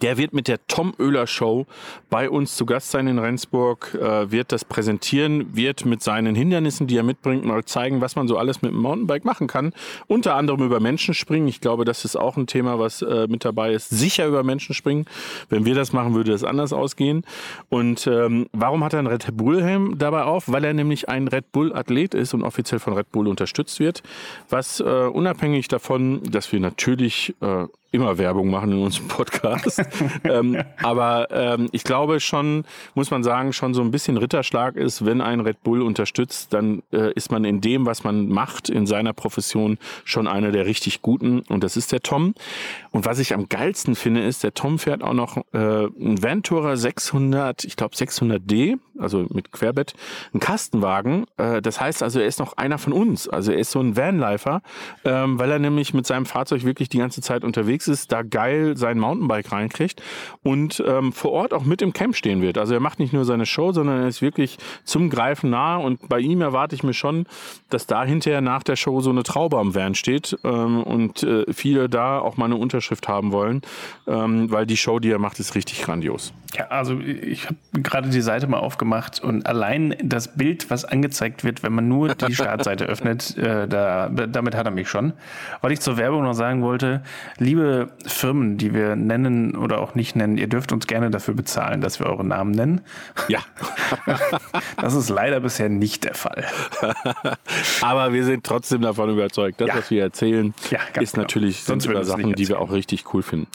[0.00, 1.66] der wird mit der Tom Oehler Show
[2.10, 6.86] bei uns zu Gast sein in Rendsburg, äh, wird das präsentieren, wird mit seinen Hindernissen,
[6.86, 9.72] die er mitbringt, mal zeigen, was man so alles mit dem Mountainbike machen kann.
[10.06, 11.48] Unter anderem über Menschen springen.
[11.48, 13.90] Ich glaube, das ist auch ein Thema, was äh, mit dabei ist.
[13.90, 15.04] Sicher über Menschen springen.
[15.48, 17.24] Wenn wir das machen, würde es anders ausgehen.
[17.68, 20.50] Und ähm, warum hat er einen Red Bull-Helm dabei auf?
[20.50, 24.02] Weil er nämlich ein Red Bull-Athlet ist und offiziell von Red Bull unterstützt wird.
[24.48, 29.82] Was äh, unabhängig davon, dass wir natürlich äh, immer Werbung machen in unserem Podcast.
[30.24, 32.64] ähm, aber ähm, ich glaube schon,
[32.94, 36.82] muss man sagen, schon so ein bisschen Ritterschlag ist, wenn ein Red Bull unterstützt, dann
[36.92, 41.02] äh, ist man in dem, was man macht, in seiner Profession schon einer der richtig
[41.02, 41.40] guten.
[41.48, 42.34] Und das ist der Tom.
[42.90, 46.76] Und was ich am geilsten finde, ist, der Tom fährt auch noch äh, ein Ventura
[46.76, 49.94] 600, ich glaube 600D, also mit Querbett,
[50.32, 51.26] ein Kastenwagen.
[51.36, 53.28] Äh, das heißt also, er ist noch einer von uns.
[53.28, 54.62] Also er ist so ein Vanlifer,
[55.04, 58.76] ähm, weil er nämlich mit seinem Fahrzeug wirklich die ganze Zeit unterwegs ist, da geil
[58.76, 60.02] sein Mountainbike reinkriegt
[60.42, 62.58] und ähm, vor Ort auch mit im Camp stehen wird.
[62.58, 66.08] Also er macht nicht nur seine Show, sondern er ist wirklich zum Greifen nah und
[66.08, 67.26] bei ihm erwarte ich mir schon,
[67.70, 71.44] dass da hinterher nach der Show so eine Traube am Van steht ähm, und äh,
[71.52, 73.62] viele da auch mal eine Unterschrift haben wollen,
[74.06, 76.32] ähm, weil die Show, die er macht, ist richtig grandios.
[76.56, 78.83] Ja, also ich habe gerade die Seite mal aufgemacht
[79.20, 84.08] und allein das Bild, was angezeigt wird, wenn man nur die Startseite öffnet, äh, da,
[84.08, 85.12] damit hat er mich schon.
[85.60, 87.02] Was ich zur Werbung noch sagen wollte,
[87.38, 91.80] liebe Firmen, die wir nennen oder auch nicht nennen, ihr dürft uns gerne dafür bezahlen,
[91.80, 92.80] dass wir eure Namen nennen.
[93.28, 93.40] Ja.
[94.80, 96.44] das ist leider bisher nicht der Fall.
[97.80, 99.76] Aber wir sind trotzdem davon überzeugt, das, ja.
[99.76, 101.22] was wir erzählen, ja, ist genau.
[101.22, 103.48] natürlich sind sogar Sachen, die wir auch richtig cool finden.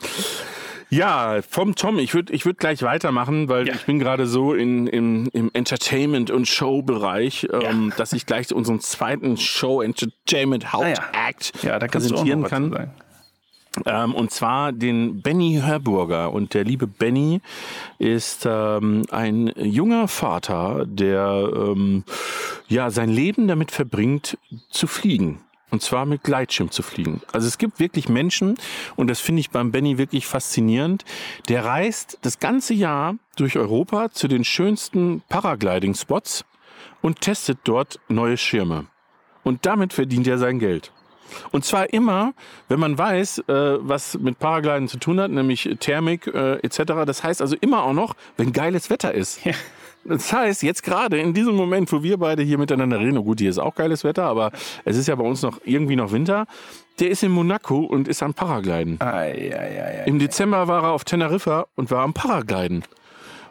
[0.89, 1.99] Ja, vom Tom.
[1.99, 3.75] Ich würde ich würd gleich weitermachen, weil ja.
[3.75, 8.79] ich bin gerade so in, in, im Entertainment- und Show-Bereich, ähm, dass ich gleich unseren
[8.79, 11.79] zweiten Show-Entertainment-Hauptact ah, ja.
[11.79, 12.91] ja, präsentieren kann.
[13.85, 16.33] Ähm, und zwar den Benny Hörburger.
[16.33, 17.41] Und der liebe Benny
[17.99, 22.03] ist ähm, ein junger Vater, der ähm,
[22.67, 25.41] ja sein Leben damit verbringt, zu fliegen.
[25.71, 27.21] Und zwar mit Gleitschirm zu fliegen.
[27.31, 28.57] Also es gibt wirklich Menschen,
[28.95, 31.05] und das finde ich beim Benny wirklich faszinierend,
[31.47, 36.45] der reist das ganze Jahr durch Europa zu den schönsten Paragliding-Spots
[37.01, 38.87] und testet dort neue Schirme.
[39.43, 40.91] Und damit verdient er sein Geld.
[41.51, 42.33] Und zwar immer,
[42.67, 46.79] wenn man weiß, äh, was mit Paragliden zu tun hat, nämlich Thermik äh, etc.
[47.05, 49.45] Das heißt also immer auch noch, wenn geiles Wetter ist.
[49.45, 49.53] Ja.
[50.05, 53.49] Das heißt, jetzt gerade in diesem Moment, wo wir beide hier miteinander reden, gut, hier
[53.49, 54.51] ist auch geiles Wetter, aber
[54.85, 56.45] es ist ja bei uns noch irgendwie noch Winter.
[56.99, 58.99] Der ist in Monaco und ist am Paragliden.
[58.99, 62.83] Ei, ei, ei, Im Dezember war er auf Teneriffa und war am Paragliden.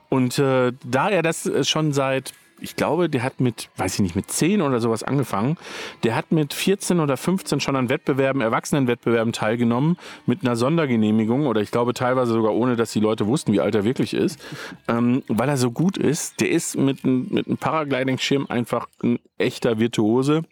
[0.09, 4.17] Und äh, da er das schon seit ich glaube, der hat mit, weiß ich nicht,
[4.17, 5.57] mit 10 oder sowas angefangen.
[6.03, 9.97] Der hat mit 14 oder 15 schon an Wettbewerben, Erwachsenenwettbewerben teilgenommen,
[10.27, 13.75] mit einer Sondergenehmigung oder ich glaube teilweise sogar ohne, dass die Leute wussten, wie alt
[13.75, 14.41] er wirklich ist,
[14.89, 16.41] ähm, weil er so gut ist.
[16.41, 20.43] Der ist mit, mit einem Paragliding-Schirm einfach ein echter Virtuose.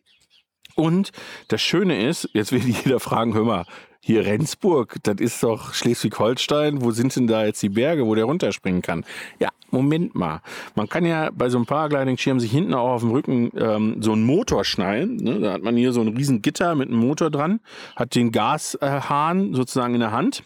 [0.74, 1.10] Und
[1.48, 3.64] das Schöne ist, jetzt will jeder fragen, hör mal,
[4.06, 8.26] hier Rendsburg, das ist doch Schleswig-Holstein, wo sind denn da jetzt die Berge, wo der
[8.26, 9.04] runterspringen kann?
[9.40, 10.40] Ja, Moment mal.
[10.74, 14.12] Man kann ja bei so einem Paragliding-Schirm sich hinten auch auf dem Rücken ähm, so
[14.12, 15.16] einen Motor schnallen.
[15.16, 15.40] Ne?
[15.40, 17.60] Da hat man hier so ein riesen Gitter mit einem Motor dran,
[17.94, 20.44] hat den Gashahn sozusagen in der Hand.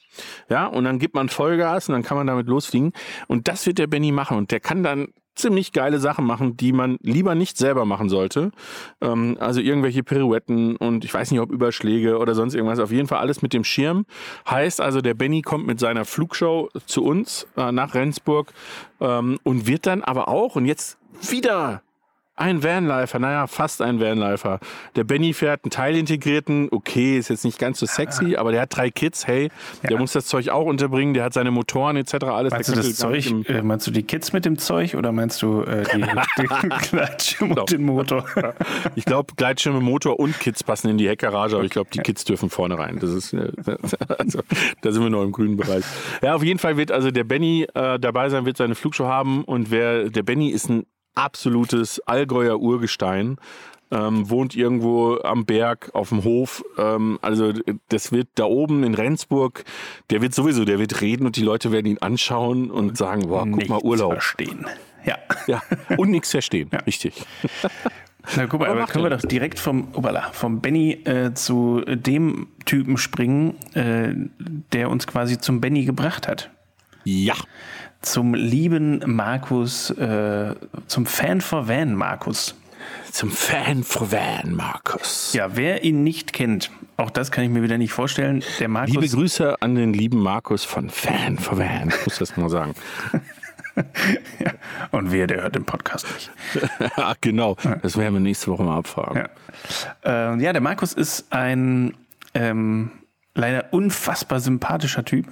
[0.49, 2.93] Ja, und dann gibt man Vollgas und dann kann man damit losfliegen.
[3.29, 4.37] Und das wird der Benny machen.
[4.37, 5.09] Und der kann dann
[5.41, 8.51] ziemlich geile Sachen machen, die man lieber nicht selber machen sollte.
[9.01, 12.79] Ähm, also irgendwelche Pirouetten und ich weiß nicht, ob Überschläge oder sonst irgendwas.
[12.79, 14.07] Auf jeden Fall alles mit dem Schirm.
[14.49, 18.53] Heißt also, der Benny kommt mit seiner Flugshow zu uns äh, nach Rendsburg
[19.01, 21.83] ähm, und wird dann aber auch, und jetzt wieder
[22.41, 24.61] Ein Vanlifer, naja, fast ein Vanlifer.
[24.97, 28.75] Der Benny fährt einen teilintegrierten, okay, ist jetzt nicht ganz so sexy, aber der hat
[28.75, 29.51] drei Kids, hey,
[29.87, 32.15] der muss das Zeug auch unterbringen, der hat seine Motoren etc.
[32.25, 32.51] alles.
[32.51, 35.65] Meinst du das Zeug, äh, meinst du die Kids mit dem Zeug oder meinst du
[35.65, 36.01] äh, die,
[36.39, 38.25] die Gleitschirm und den Motor?
[38.95, 42.25] Ich glaube, Gleitschirme, Motor und Kids passen in die Heckgarage, aber ich glaube, die Kids
[42.25, 42.99] dürfen vorne rein.
[43.01, 43.53] Das ist, äh,
[44.19, 44.41] also,
[44.81, 45.85] da sind wir noch im grünen Bereich.
[46.23, 49.45] Ja, auf jeden Fall wird also der Benny äh, dabei sein, wird seine Flugshow haben
[49.45, 53.37] und wer, der Benny ist ein absolutes Allgäuer Urgestein.
[53.93, 56.63] Ähm, wohnt irgendwo am Berg auf dem Hof.
[56.79, 57.53] Ähm, also
[57.89, 59.65] das wird da oben in Rendsburg,
[60.11, 63.41] der wird sowieso, der wird reden und die Leute werden ihn anschauen und sagen, boah,
[63.41, 64.13] guck mal Nichts Urlaub.
[64.13, 64.65] verstehen.
[65.05, 65.19] Ja.
[65.49, 65.61] Ja,
[65.97, 66.71] und nichts verstehen.
[66.87, 67.15] Richtig.
[68.37, 72.47] Na guck mal, Aber können wir doch direkt vom, obala, vom Benny äh, zu dem
[72.67, 74.13] Typen springen, äh,
[74.73, 76.51] der uns quasi zum Benny gebracht hat.
[77.03, 77.35] Ja.
[78.03, 80.55] Zum lieben Markus, äh,
[80.87, 82.55] zum Fan for Van Markus.
[83.13, 85.33] Zum Fan von Van Markus.
[85.35, 88.43] Ja, wer ihn nicht kennt, auch das kann ich mir wieder nicht vorstellen.
[88.59, 88.95] Der Markus.
[88.95, 91.89] Liebe Grüße an den lieben Markus von Fan for Van.
[91.89, 92.75] Ich muss das mal sagen.
[94.91, 96.31] Und wer, der hört den Podcast nicht.
[96.97, 97.57] Ach, genau.
[97.83, 99.29] Das werden wir nächste Woche mal abfragen.
[100.05, 101.95] Ja, äh, ja der Markus ist ein
[102.35, 102.91] ähm,
[103.35, 105.27] leider unfassbar sympathischer Typ.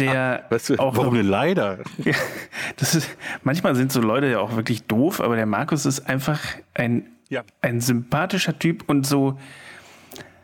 [0.00, 1.78] Der Weißt du, auch warum denn leider?
[1.98, 2.14] Ja,
[2.76, 3.08] das ist,
[3.42, 6.40] manchmal sind so Leute ja auch wirklich doof, aber der Markus ist einfach
[6.74, 7.42] ein, Ja.
[7.62, 9.38] ein sympathischer Typ und so.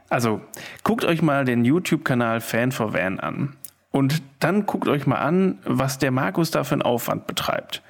[0.09, 0.41] Also,
[0.83, 3.57] guckt euch mal den YouTube-Kanal Fan for Van an.
[3.93, 7.83] Und dann guckt euch mal an, was der Markus da für einen Aufwand betreibt.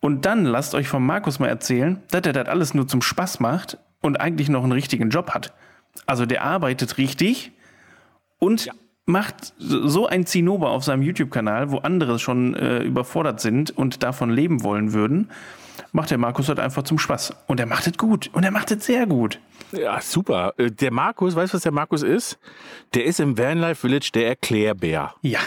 [0.00, 3.40] Und dann lasst euch vom Markus mal erzählen, dass er das alles nur zum Spaß
[3.40, 5.52] macht und eigentlich noch einen richtigen Job hat.
[6.06, 7.52] Also der arbeitet richtig
[8.38, 8.68] und
[9.06, 14.30] macht so ein Zinnober auf seinem YouTube-Kanal, wo andere schon äh, überfordert sind und davon
[14.30, 15.30] leben wollen würden,
[15.92, 17.34] macht der Markus halt einfach zum Spaß.
[17.46, 18.30] Und er macht es gut.
[18.32, 19.40] Und er macht es sehr gut.
[19.72, 20.54] Ja, super.
[20.58, 22.38] Äh, Der Markus, weißt du, was der Markus ist?
[22.94, 25.14] Der ist im Vanlife Village der Erklärbär.
[25.22, 25.40] Ja.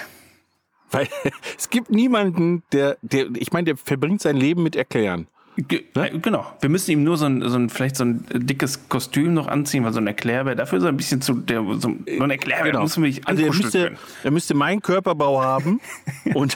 [0.91, 1.07] Weil
[1.57, 5.27] es gibt niemanden, der, der, ich meine, der verbringt sein Leben mit Erklären.
[5.67, 6.45] Ge äh, Genau.
[6.61, 9.83] Wir müssen ihm nur so ein, so ein, vielleicht so ein dickes Kostüm noch anziehen,
[9.83, 11.89] weil so ein Erklärbär, dafür ist er ein bisschen zu, der, so, so
[12.23, 12.81] ein Erklärbär Genau.
[12.81, 13.97] muss man sich Also er müsste, können.
[14.23, 15.81] er müsste meinen Körperbau haben
[16.33, 16.55] und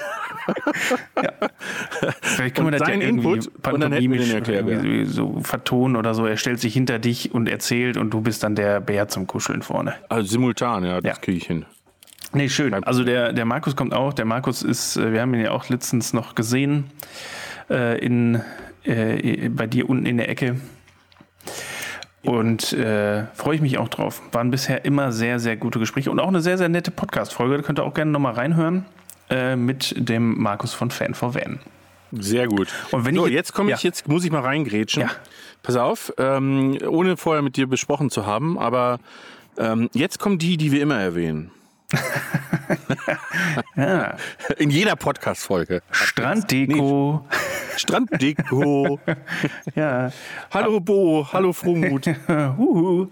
[2.22, 4.74] Vielleicht können wir und das ja irgendwie Input und dann hätten wir den Erklärbär.
[4.84, 6.26] irgendwie so vertonen oder so.
[6.26, 9.62] Er stellt sich hinter dich und erzählt und du bist dann der Bär zum Kuscheln
[9.62, 9.96] vorne.
[10.10, 11.22] also simultan, ja, das Ja.
[11.22, 11.66] kriege ich hin.
[12.34, 12.74] Nee, schön.
[12.84, 14.12] Also der, der Markus kommt auch.
[14.14, 16.86] Der Markus ist, äh, wir haben ihn ja auch letztens noch gesehen,
[17.70, 18.42] äh, in,
[18.86, 20.58] äh, bei dir unten in der Ecke.
[22.24, 24.22] Und äh, freue ich mich auch drauf.
[24.32, 27.58] Waren bisher immer sehr, sehr gute Gespräche und auch eine sehr, sehr nette Podcast-Folge.
[27.58, 28.86] Da könnt ihr auch gerne nochmal reinhören
[29.30, 31.60] äh, mit dem Markus von Fan for Van.
[32.14, 32.70] Sehr gut.
[32.92, 33.90] Und wenn so, ich- jetzt komme ich, ja.
[33.90, 35.02] jetzt muss ich mal reingrätschen.
[35.04, 35.10] Ja.
[35.64, 39.00] Pass auf, ähm, ohne vorher mit dir besprochen zu haben, aber
[39.58, 41.52] ähm, jetzt kommen die, die wir immer erwähnen.
[43.76, 44.16] Ja.
[44.58, 45.82] In jeder Podcast-Folge.
[45.92, 47.26] Stranddeko.
[47.76, 49.00] Stranddeko.
[49.76, 50.12] Ja.
[50.52, 52.06] hallo Bo, hallo Frohmut.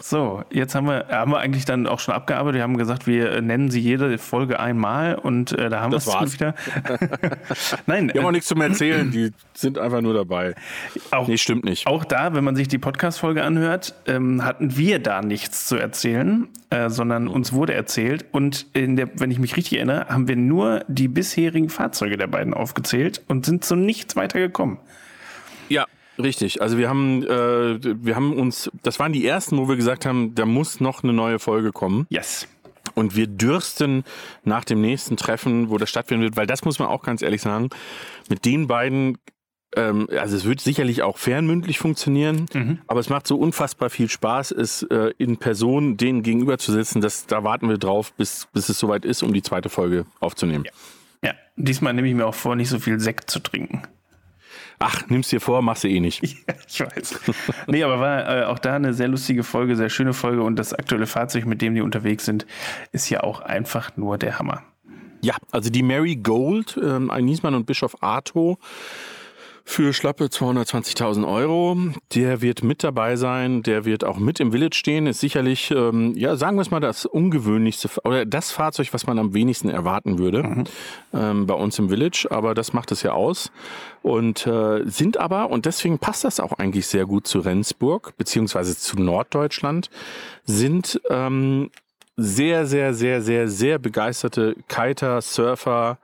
[0.00, 2.54] So, jetzt haben wir, haben wir eigentlich dann auch schon abgearbeitet.
[2.56, 6.06] Wir haben gesagt, wir nennen sie jede Folge einmal und äh, da haben wir Das
[6.06, 6.32] es war's.
[6.34, 6.54] wieder.
[7.86, 10.54] Nein, Die haben auch äh, nichts zum Erzählen, die sind einfach nur dabei.
[11.10, 11.88] auch, Nee, stimmt nicht.
[11.88, 16.46] auch da, wenn man sich die Podcast-Folge anhört, ähm, hatten wir da nichts zu erzählen,
[16.70, 18.24] äh, sondern uns wurde erzählt.
[18.32, 22.26] Und in der, wenn ich mich richtig erinnere, haben wir nur die bisherigen Fahrzeuge der
[22.26, 24.78] beiden aufgezählt und sind zu nichts weiter gekommen.
[25.68, 25.86] Ja,
[26.18, 26.62] richtig.
[26.62, 30.34] Also wir haben, äh, wir haben uns, das waren die ersten, wo wir gesagt haben,
[30.34, 32.06] da muss noch eine neue Folge kommen.
[32.08, 32.48] Yes.
[32.94, 34.04] Und wir dürsten
[34.44, 37.42] nach dem nächsten Treffen, wo das stattfinden wird, weil das muss man auch ganz ehrlich
[37.42, 37.68] sagen,
[38.28, 39.18] mit den beiden,
[39.76, 42.46] ähm, also es wird sicherlich auch fernmündlich funktionieren,
[42.86, 47.00] aber es macht so unfassbar viel Spaß, es äh, in Person denen gegenüber zu sitzen.
[47.00, 50.64] Das, da warten wir drauf, bis, bis es soweit ist, um die zweite Folge aufzunehmen.
[51.22, 53.82] Ja, diesmal nehme ich mir auch vor, nicht so viel Sekt zu trinken.
[54.78, 56.22] Ach, nimm's dir vor, machst du eh nicht.
[56.46, 57.20] Ja, ich weiß.
[57.68, 60.74] nee, aber war äh, auch da eine sehr lustige Folge, sehr schöne Folge und das
[60.74, 62.46] aktuelle Fahrzeug, mit dem die unterwegs sind,
[62.92, 64.62] ist ja auch einfach nur der Hammer.
[65.22, 68.58] Ja, also die Mary Gold, ähm, ein Niesmann und Bischof Arto
[69.68, 71.76] für schlappe 220.000 Euro.
[72.14, 75.08] Der wird mit dabei sein, der wird auch mit im Village stehen.
[75.08, 79.18] Ist sicherlich, ähm, ja, sagen wir es mal, das ungewöhnlichste oder das Fahrzeug, was man
[79.18, 80.64] am wenigsten erwarten würde
[81.12, 82.28] ähm, bei uns im Village.
[82.30, 83.50] Aber das macht es ja aus.
[84.02, 88.78] Und äh, sind aber, und deswegen passt das auch eigentlich sehr gut zu Rendsburg, beziehungsweise
[88.78, 89.90] zu Norddeutschland,
[90.44, 91.70] sind ähm,
[92.16, 95.98] sehr, sehr, sehr, sehr, sehr begeisterte Kiter, Surfer.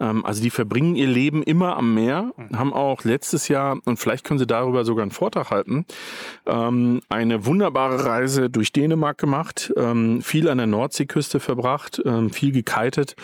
[0.00, 4.24] Ähm, also die verbringen ihr Leben immer am Meer, haben auch letztes Jahr, und vielleicht
[4.24, 5.84] können sie darüber sogar einen Vortrag halten,
[6.46, 12.52] ähm, eine wunderbare Reise durch Dänemark gemacht, ähm, viel an der Nordseeküste verbracht, ähm, viel
[12.52, 13.14] gekitet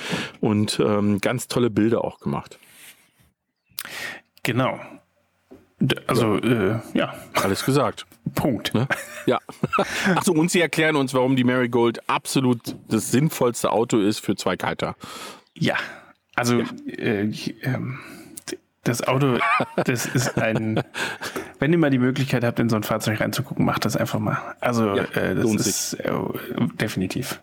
[0.40, 2.58] und ähm, ganz tolle Bilder auch gemacht.
[4.42, 4.78] Genau.
[6.06, 8.06] Also, äh, ja, Alles gesagt.
[8.34, 8.74] Punkt.
[8.74, 8.88] Ne?
[9.26, 9.38] Ja.
[10.14, 14.56] Achso, und sie erklären uns, warum die Marigold absolut das sinnvollste Auto ist für zwei
[14.56, 14.96] Kiter.
[15.54, 15.76] Ja,
[16.34, 17.98] also Äh, ich, ähm,
[18.84, 19.38] das Auto,
[19.76, 20.82] das ist ein.
[21.58, 24.38] Wenn ihr mal die Möglichkeit habt, in so ein Fahrzeug reinzugucken, macht das einfach mal.
[24.60, 26.12] Also Ja, äh, das ist äh,
[26.74, 27.40] definitiv.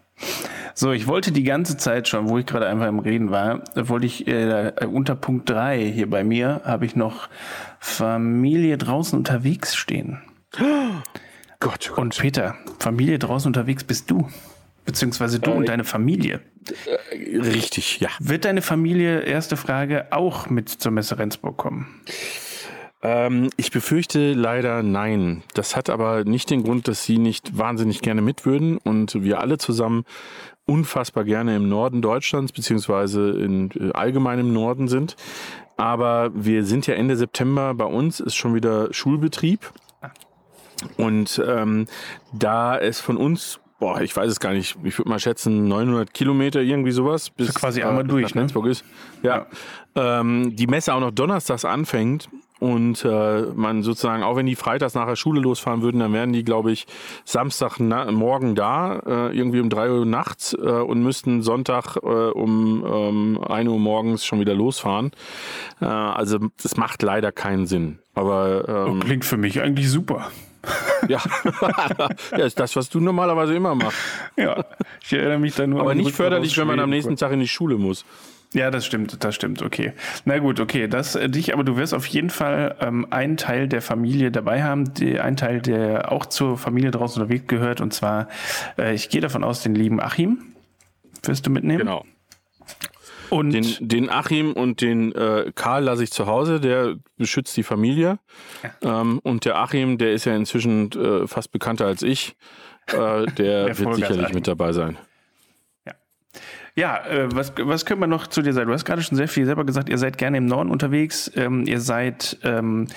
[0.73, 4.05] So, ich wollte die ganze Zeit schon, wo ich gerade einfach im Reden war, wollte
[4.05, 7.29] ich äh, unter Punkt 3 hier bei mir, habe ich noch
[7.79, 10.21] Familie draußen unterwegs stehen.
[11.59, 14.27] Gott, Und Peter, Familie draußen unterwegs bist du.
[14.83, 16.41] Beziehungsweise du und deine Familie.
[17.15, 18.09] richtig, ja.
[18.19, 22.01] Wird deine Familie, erste Frage, auch mit zur Messe Rendsburg kommen?
[23.03, 25.43] Ähm, ich befürchte leider nein.
[25.53, 29.39] Das hat aber nicht den Grund, dass sie nicht wahnsinnig gerne mit würden und wir
[29.39, 30.03] alle zusammen
[30.71, 35.15] unfassbar gerne im Norden Deutschlands beziehungsweise in äh, allgemein im Norden sind.
[35.77, 39.71] Aber wir sind ja Ende September, bei uns ist schon wieder Schulbetrieb.
[40.97, 41.87] Und ähm,
[42.33, 46.13] da es von uns, boah, ich weiß es gar nicht, ich würde mal schätzen 900
[46.13, 48.41] Kilometer, irgendwie sowas, bis quasi einmal durch, nach ne?
[48.41, 48.83] Rendsburg ist.
[49.23, 49.47] Ja,
[49.93, 52.29] Ähm, die Messe auch noch donnerstags anfängt
[52.61, 56.31] und äh, man sozusagen, auch wenn die freitags nach der Schule losfahren würden, dann wären
[56.31, 56.85] die, glaube ich,
[57.25, 62.07] Samstag na, morgen da, äh, irgendwie um drei Uhr nachts äh, und müssten Sonntag äh,
[62.07, 65.09] um ähm, 1 Uhr morgens schon wieder losfahren.
[65.81, 67.97] Äh, also das macht leider keinen Sinn.
[68.13, 70.29] Aber ähm, Klingt für mich eigentlich super.
[71.07, 71.19] ja.
[72.37, 73.97] ja, ist das, was du normalerweise immer machst.
[74.37, 74.63] Ja,
[75.01, 77.47] ich erinnere mich da nur Aber nicht förderlich, wenn man am nächsten Tag in die
[77.47, 78.05] Schule muss.
[78.53, 79.93] Ja, das stimmt, das stimmt, okay.
[80.25, 83.69] Na gut, okay, das äh, dich, aber du wirst auf jeden Fall ähm, einen Teil
[83.69, 87.93] der Familie dabei haben, die, einen Teil, der auch zur Familie draußen unterwegs gehört, und
[87.93, 88.27] zwar,
[88.77, 90.39] äh, ich gehe davon aus, den lieben Achim
[91.23, 91.79] wirst du mitnehmen.
[91.79, 92.05] Genau.
[93.29, 97.63] Und Den, den Achim und den äh, Karl lasse ich zu Hause, der beschützt die
[97.63, 98.19] Familie.
[98.81, 102.35] Ähm, und der Achim, der ist ja inzwischen äh, fast bekannter als ich.
[102.87, 103.25] Äh, der,
[103.67, 104.35] Der wird sicherlich Achim.
[104.35, 104.97] mit dabei sein.
[106.81, 108.67] Ja, äh, was, was können wir noch zu dir sagen?
[108.67, 111.31] Du hast gerade schon sehr viel selber gesagt, ihr seid gerne im Norden unterwegs.
[111.35, 112.87] Ähm, ihr seid ähm,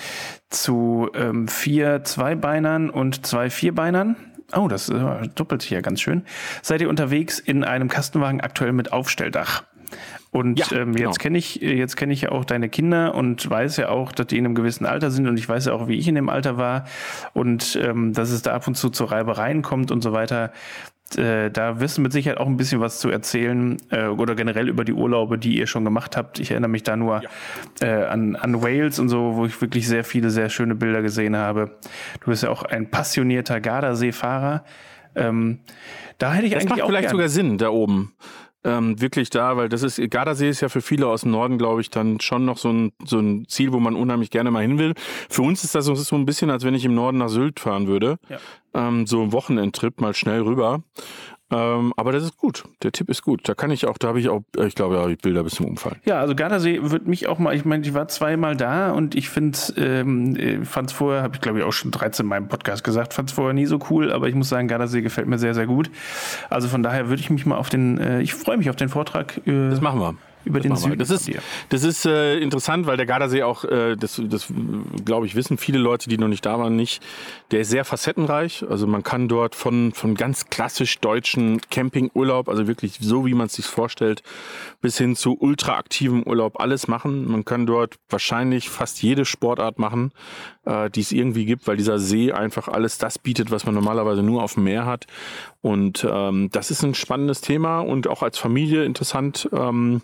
[0.49, 4.17] zu ähm, vier Zweibeinern und zwei Vierbeinern.
[4.57, 6.25] Oh, das äh, doppelt sich ja ganz schön.
[6.63, 9.65] Seid ihr unterwegs in einem Kastenwagen aktuell mit Aufstelldach?
[10.31, 11.11] Und Ja, ähm, genau.
[11.11, 14.29] jetzt kenne ich jetzt kenne ich ja auch deine Kinder und weiß ja auch, dass
[14.29, 16.31] die in einem gewissen Alter sind und ich weiß ja auch, wie ich in dem
[16.31, 16.87] Alter war
[17.35, 20.53] und ähm, dass es da ab und zu zu Reibereien kommt und so weiter.
[21.17, 24.69] Äh, da wirst du mit Sicherheit auch ein bisschen was zu erzählen äh, oder generell
[24.69, 26.41] über die Urlaube, die ihr schon gemacht habt.
[26.41, 27.23] Ich erinnere mich da nur
[27.81, 31.37] äh, an, an Wales und so, wo ich wirklich sehr viele, sehr schöne Bilder gesehen
[31.37, 31.77] habe.
[32.21, 34.65] Du bist ja auch ein passionierter Gardaseefahrer.
[35.15, 35.61] Ähm,
[36.19, 37.13] da hätte ich Das eigentlich macht auch vielleicht gern.
[37.13, 38.15] sogar Sinn, da oben.
[38.67, 41.83] Ähm, wirklich da, weil das ist, Gardasee ist ja für viele aus dem Norden, glaube
[41.83, 44.79] ich, dann schon noch so ein, so ein Ziel, wo man unheimlich gerne mal hin
[44.79, 44.95] will.
[45.29, 47.87] Für uns ist das so ein bisschen, als wenn ich im Norden nach Sylt fahren
[47.87, 48.17] würde.
[48.31, 48.39] Ja.
[48.75, 50.83] Ähm, so ein Wochenendtrip mal schnell rüber.
[51.51, 52.65] Ähm, aber das ist gut.
[52.83, 53.49] Der Tipp ist gut.
[53.49, 55.55] Da kann ich auch, da habe ich auch, ich glaube, da habe ich Bilder bis
[55.55, 56.01] zum Umfallen.
[56.05, 59.29] Ja, also Gardasee wird mich auch mal, ich meine, ich war zweimal da und ich
[59.29, 62.49] finde, ähm, äh, fand es vorher, habe ich glaube ich auch schon 13 in meinem
[62.49, 65.39] Podcast gesagt, fand es vorher nie so cool, aber ich muss sagen, Gardasee gefällt mir
[65.39, 65.91] sehr, sehr gut.
[66.51, 68.89] Also von daher würde ich mich mal auf den, äh, ich freue mich auf den
[68.89, 70.15] Vortrag äh, Das machen wir.
[70.45, 70.77] Über den.
[70.77, 71.31] Süden Das ist,
[71.69, 74.53] das ist äh, interessant, weil der Gardasee auch, äh, das, das
[75.05, 77.03] glaube ich, wissen viele Leute, die noch nicht da waren, nicht.
[77.51, 78.65] Der ist sehr facettenreich.
[78.69, 83.47] Also man kann dort von, von ganz klassisch deutschen Campingurlaub, also wirklich so, wie man
[83.47, 84.23] es sich vorstellt,
[84.81, 87.31] bis hin zu ultraaktivem Urlaub alles machen.
[87.31, 90.13] Man kann dort wahrscheinlich fast jede Sportart machen,
[90.65, 94.23] äh, die es irgendwie gibt, weil dieser See einfach alles das bietet, was man normalerweise
[94.23, 95.07] nur auf dem Meer hat.
[95.63, 99.49] Und ähm, das ist ein spannendes Thema und auch als Familie interessant.
[99.53, 100.03] Ähm,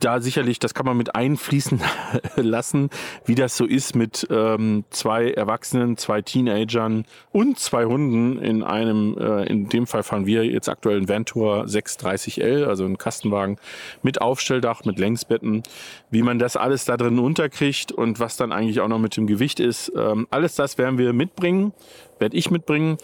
[0.00, 1.80] da sicherlich, das kann man mit einfließen
[2.36, 2.90] lassen,
[3.24, 9.16] wie das so ist mit ähm, zwei Erwachsenen, zwei Teenagern und zwei Hunden in einem,
[9.18, 13.58] äh, in dem Fall fahren wir jetzt aktuell einen Ventur 630L, also einen Kastenwagen
[14.02, 15.62] mit Aufstelldach, mit Längsbetten,
[16.10, 19.26] wie man das alles da drin unterkriegt und was dann eigentlich auch noch mit dem
[19.26, 19.92] Gewicht ist.
[19.96, 21.72] Ähm, alles das werden wir mitbringen
[22.20, 22.98] werde ich mitbringen.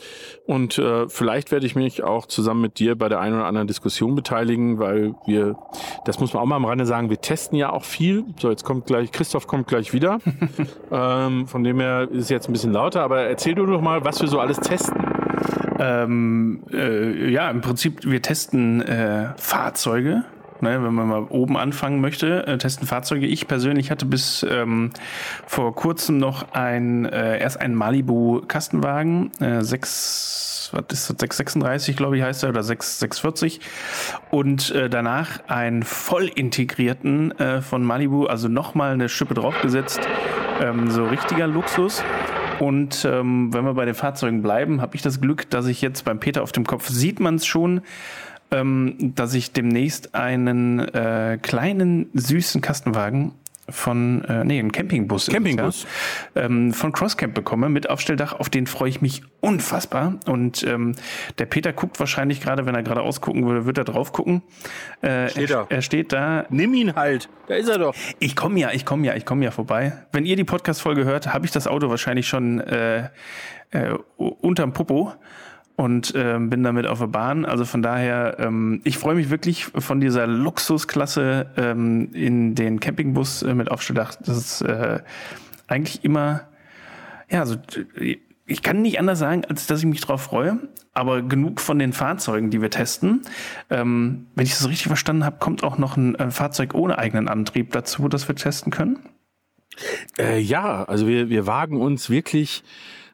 [0.46, 3.66] Und äh, vielleicht werde ich mich auch zusammen mit dir bei der einen oder anderen
[3.66, 5.56] Diskussion beteiligen, weil wir,
[6.04, 8.24] das muss man auch mal am Rande sagen, wir testen ja auch viel.
[8.40, 10.18] So, jetzt kommt gleich, Christoph kommt gleich wieder.
[10.92, 14.04] ähm, von dem her ist es jetzt ein bisschen lauter, aber erzähl du doch mal,
[14.04, 14.96] was wir so alles testen.
[15.78, 20.24] Ähm, äh, ja, im Prinzip, wir testen äh, Fahrzeuge.
[20.60, 23.26] Ne, wenn man mal oben anfangen möchte, äh, testen Fahrzeuge.
[23.26, 24.90] Ich persönlich hatte bis ähm,
[25.46, 31.96] vor kurzem noch ein, äh, erst einen Malibu Kastenwagen, äh, 6, was ist das, 636,
[31.96, 33.60] glaube ich, heißt er, oder 6, 640.
[34.30, 40.00] Und äh, danach einen voll integrierten äh, von Malibu, also nochmal eine Schippe draufgesetzt.
[40.62, 42.02] Ähm, so richtiger Luxus.
[42.58, 46.04] Und ähm, wenn wir bei den Fahrzeugen bleiben, habe ich das Glück, dass ich jetzt
[46.04, 47.82] beim Peter auf dem Kopf sieht man es schon,
[48.50, 53.32] ähm, dass ich demnächst einen äh, kleinen süßen Kastenwagen
[53.68, 55.86] von, äh, nee, einen Campingbus, ist es, Campingbus.
[56.34, 58.32] Ja, ähm, von Crosscamp bekomme mit Aufstelldach.
[58.34, 60.20] Auf den freue ich mich unfassbar.
[60.26, 60.94] Und ähm,
[61.38, 64.42] der Peter guckt wahrscheinlich gerade, wenn er gerade ausgucken würde, wird er drauf gucken.
[65.00, 65.70] Äh, Steht er, er.
[65.70, 66.46] er steht da.
[66.50, 67.28] Nimm ihn halt.
[67.48, 67.94] Da ist er doch.
[68.20, 69.92] Ich komme ja, ich komme ja, ich komme ja vorbei.
[70.12, 73.08] Wenn ihr die Podcast-Folge hört, habe ich das Auto wahrscheinlich schon äh,
[73.70, 75.12] äh, unterm Popo
[75.76, 77.44] und ähm, bin damit auf der Bahn.
[77.44, 83.42] Also von daher, ähm, ich freue mich wirklich von dieser Luxusklasse ähm, in den Campingbus
[83.42, 84.14] äh, mit Aufstelldach.
[84.14, 85.00] Das ist äh,
[85.68, 86.48] eigentlich immer,
[87.28, 87.56] ja, also
[87.98, 88.16] äh,
[88.46, 90.58] ich kann nicht anders sagen, als dass ich mich drauf freue.
[90.94, 93.20] Aber genug von den Fahrzeugen, die wir testen.
[93.68, 97.28] Ähm, wenn ich das richtig verstanden habe, kommt auch noch ein äh, Fahrzeug ohne eigenen
[97.28, 99.00] Antrieb dazu, das wir testen können.
[100.18, 102.64] Äh, ja, also wir, wir wagen uns wirklich,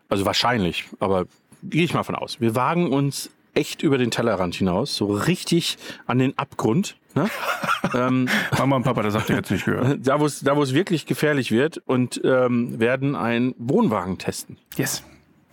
[0.09, 1.27] also wahrscheinlich, aber
[1.63, 5.77] gehe ich mal von aus, wir wagen uns echt über den Tellerrand hinaus, so richtig
[6.07, 6.97] an den Abgrund.
[7.15, 7.29] Ne?
[7.95, 9.99] ähm, Mama und Papa, das habt ihr jetzt nicht gehört.
[10.07, 14.57] da, wo es da, wo es wirklich gefährlich wird und ähm, werden einen Wohnwagen testen.
[14.77, 15.03] Yes.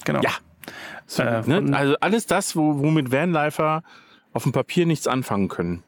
[0.05, 0.21] Genau.
[0.21, 0.31] Ja.
[1.05, 1.75] So, Äh, ne?
[1.75, 3.83] Also alles das, wo, womit Vanlifer
[4.31, 5.83] auf dem Papier nichts anfangen können.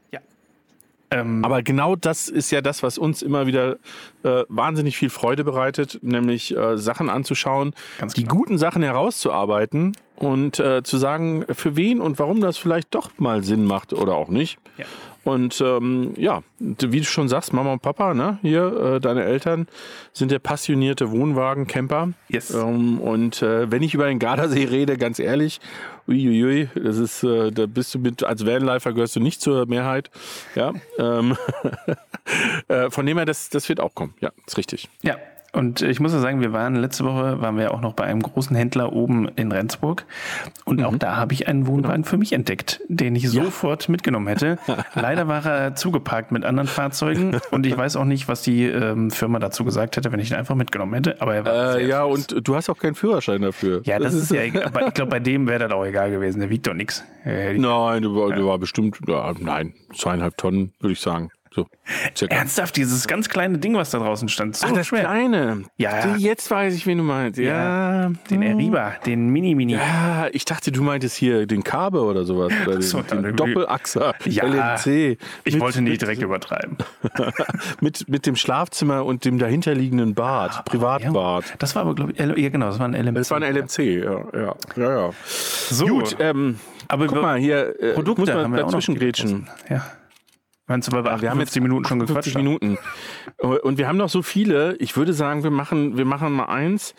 [1.12, 3.78] Ähm, Aber genau das ist ja das, was uns immer wieder
[4.24, 8.36] äh, wahnsinnig viel Freude bereitet, nämlich äh, Sachen anzuschauen, Ganz die genau.
[8.36, 13.44] guten Sachen herauszuarbeiten und äh, zu sagen, für wen und warum das vielleicht doch mal
[13.44, 14.58] Sinn macht oder auch nicht.
[14.78, 14.86] Ja.
[15.24, 19.68] Und ähm, ja, wie du schon sagst, Mama und Papa, ne, hier, äh, deine Eltern
[20.14, 22.14] sind ja passionierte Wohnwagen-Camper.
[22.28, 22.52] Yes.
[22.52, 25.60] Ähm, und äh, wenn ich über den Gardasee rede, ganz ehrlich,
[26.08, 30.10] uiuiui, das ist, äh, da bist du mit, als Vanlifer gehörst du nicht zur Mehrheit.
[30.56, 30.74] Ja.
[30.98, 31.38] Ähm,
[32.68, 34.14] äh, von dem her, das, das wird auch kommen.
[34.20, 34.90] Ja, ist richtig.
[35.02, 35.18] Ja,
[35.54, 38.22] und ich muss ja sagen, wir waren letzte Woche, waren wir auch noch bei einem
[38.22, 40.06] großen Händler oben in Rendsburg.
[40.66, 44.58] Und auch da habe ich einen Wohnwagen für mich entdeckt, den ich sofort mitgenommen hätte.
[44.96, 49.12] Leider war er zugeparkt mit anderen Fahrzeugen und ich weiß auch nicht, was die ähm,
[49.12, 51.22] Firma dazu gesagt hätte, wenn ich ihn einfach mitgenommen hätte.
[51.22, 52.34] Aber er war Äh, ja, süß.
[52.34, 53.82] und du hast auch keinen Führerschein dafür.
[53.84, 54.64] Ja, das, ist ja egal.
[54.64, 56.40] Aber ich glaube, bei dem wäre das auch egal gewesen.
[56.40, 57.04] Der wiegt doch nichts.
[57.26, 61.30] Äh, Nein, du war, du war bestimmt, ja, nein, zweieinhalb Tonnen, würde ich sagen.
[61.54, 61.68] So.
[62.30, 64.56] Ernsthaft, dieses ganz kleine Ding, was da draußen stand.
[64.56, 65.02] So Ach, das schwer.
[65.02, 65.64] kleine.
[65.76, 66.16] Ja.
[66.16, 67.38] Jetzt weiß ich, wen du meinst.
[67.38, 68.10] Ja.
[68.30, 69.74] Den Eriba, den Mini-Mini.
[69.74, 72.54] Ja, ich dachte, du meintest hier den Kabe oder sowas.
[72.66, 75.18] Oder den, so, den Doppelachser, Ja, LMC.
[75.44, 76.78] Ich mit, wollte nicht mit, direkt übertreiben.
[77.82, 81.46] mit, mit dem Schlafzimmer und dem dahinterliegenden Bad, Privatbad.
[81.50, 83.16] Ja, das war aber, glaube ich, L ja genau, das war ein LMC.
[83.16, 84.96] Das war ein LMC, ja, ja, ja.
[84.98, 85.10] ja.
[85.26, 89.50] So, Gut, ähm, aber guck mal hier, äh, Produkte muss man dazwischen grätschen.
[89.70, 89.84] Ja.
[90.72, 92.78] Meinst du, weil wir, Wir haben jetzt 58 Minuten schon gequatscht 50 Minuten.
[93.38, 94.78] Und wir haben noch so viele.
[94.78, 96.96] Ich würde sagen, wir machen, wir machen mal eins.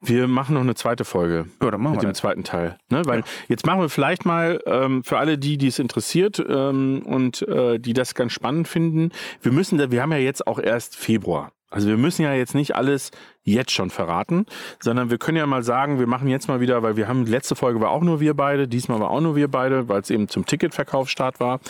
[0.00, 1.46] Wir machen noch eine zweite Folge.
[1.60, 2.18] Ja, dann machen mit wir dem das.
[2.18, 2.78] zweiten Teil.
[2.90, 3.02] Ne?
[3.06, 7.42] Weil jetzt machen wir vielleicht mal ähm, für alle die, die es interessiert ähm, und
[7.48, 9.10] äh, die das ganz spannend finden.
[9.42, 11.50] Wir müssen, wir haben ja jetzt auch erst Februar.
[11.70, 13.10] Also wir müssen ja jetzt nicht alles
[13.46, 14.44] jetzt schon verraten,
[14.80, 17.54] sondern wir können ja mal sagen, wir machen jetzt mal wieder, weil wir haben, letzte
[17.54, 20.28] Folge war auch nur wir beide, diesmal war auch nur wir beide, weil es eben
[20.28, 21.60] zum Ticketverkaufsstart war.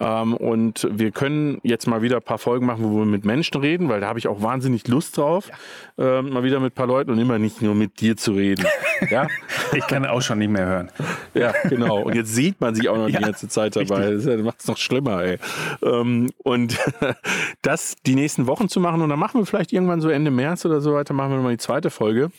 [0.00, 3.60] Ähm, und wir können jetzt mal wieder ein paar Folgen machen, wo wir mit Menschen
[3.60, 5.50] reden, weil da habe ich auch wahnsinnig Lust drauf,
[5.98, 8.64] ähm, mal wieder mit ein paar Leuten und immer nicht nur mit dir zu reden.
[9.10, 9.26] ja,
[9.72, 10.90] Ich kann auch schon nicht mehr hören.
[11.34, 12.02] ja, genau.
[12.02, 14.12] Und jetzt sieht man sich auch noch Ja, die ganze Zeit dabei.
[14.12, 15.38] Das macht es noch schlimmer, ey.
[15.82, 16.78] Ähm, und
[17.62, 20.64] das die nächsten Wochen zu machen und dann machen wir vielleicht irgendwann so Ende März
[20.64, 22.30] oder so weiter, machen wir nochmal die zweite Folge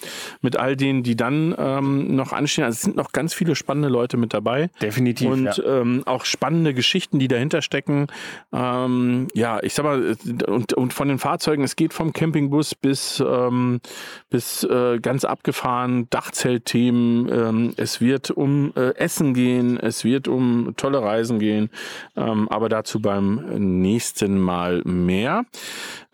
[0.42, 2.64] mit all denen, die dann ähm, noch anstehen.
[2.64, 4.70] Also es sind noch ganz viele spannende Leute mit dabei.
[4.82, 5.82] Definitiv, Und ja.
[5.82, 8.08] ähm, auch spannende Geschichten, die dahinter stecken.
[8.54, 10.16] Ähm, ja, ich sag mal,
[10.48, 13.82] und, und von den Fahrzeugen, es geht vom Campingbus bis, ähm,
[14.30, 17.30] bis äh, ganz abgefahren, Dachzeltthemen.
[17.30, 21.70] Ähm, es wird um äh, Essen gehen, es wird um tolle Reisen gehen,
[22.16, 25.46] ähm, aber dazu beim nächsten Mal mehr.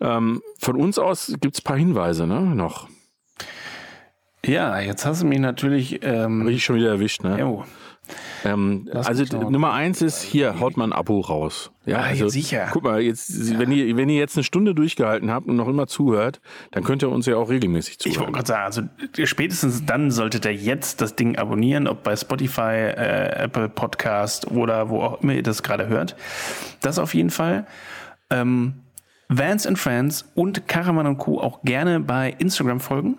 [0.00, 2.88] Ähm, von uns aus gibt's ein paar Hinweise ne, noch.
[4.44, 6.00] Ja, jetzt hast du mich natürlich.
[6.02, 7.38] Ähm, Habe ich schon wieder erwischt, ne?
[7.38, 7.64] jo.
[8.44, 11.70] Ähm, also Nummer eins ist, hier haut man ein Abo raus.
[11.86, 12.68] Ja, Ah, also, sicher.
[12.70, 15.86] Guck mal, jetzt, wenn, ihr, wenn ihr jetzt eine Stunde durchgehalten habt und noch immer
[15.86, 16.42] zuhört,
[16.72, 18.32] dann könnt ihr uns ja auch regelmäßig Ich wollte zuhören.
[18.34, 23.44] gerade sagen, also spätestens dann solltet ihr jetzt das Ding abonnieren, ob bei Spotify, äh,
[23.44, 26.14] Apple Podcast oder wo auch immer ihr das gerade hört.
[26.82, 27.66] Das auf jeden Fall.
[28.28, 28.74] Ähm,
[29.28, 31.40] Vans and Friends und Caravan und Co.
[31.40, 33.16] auch gerne bei Instagram folgen.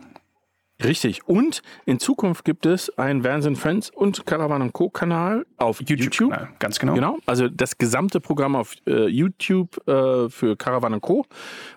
[0.84, 1.26] Richtig.
[1.26, 4.90] Und in Zukunft gibt es einen Vans and Friends und Caravan Co.
[4.90, 6.32] Kanal auf YouTube.
[6.32, 6.96] Na, ganz genau.
[6.96, 11.26] Genau, also das gesamte Programm auf äh, YouTube äh, für Caravan Co.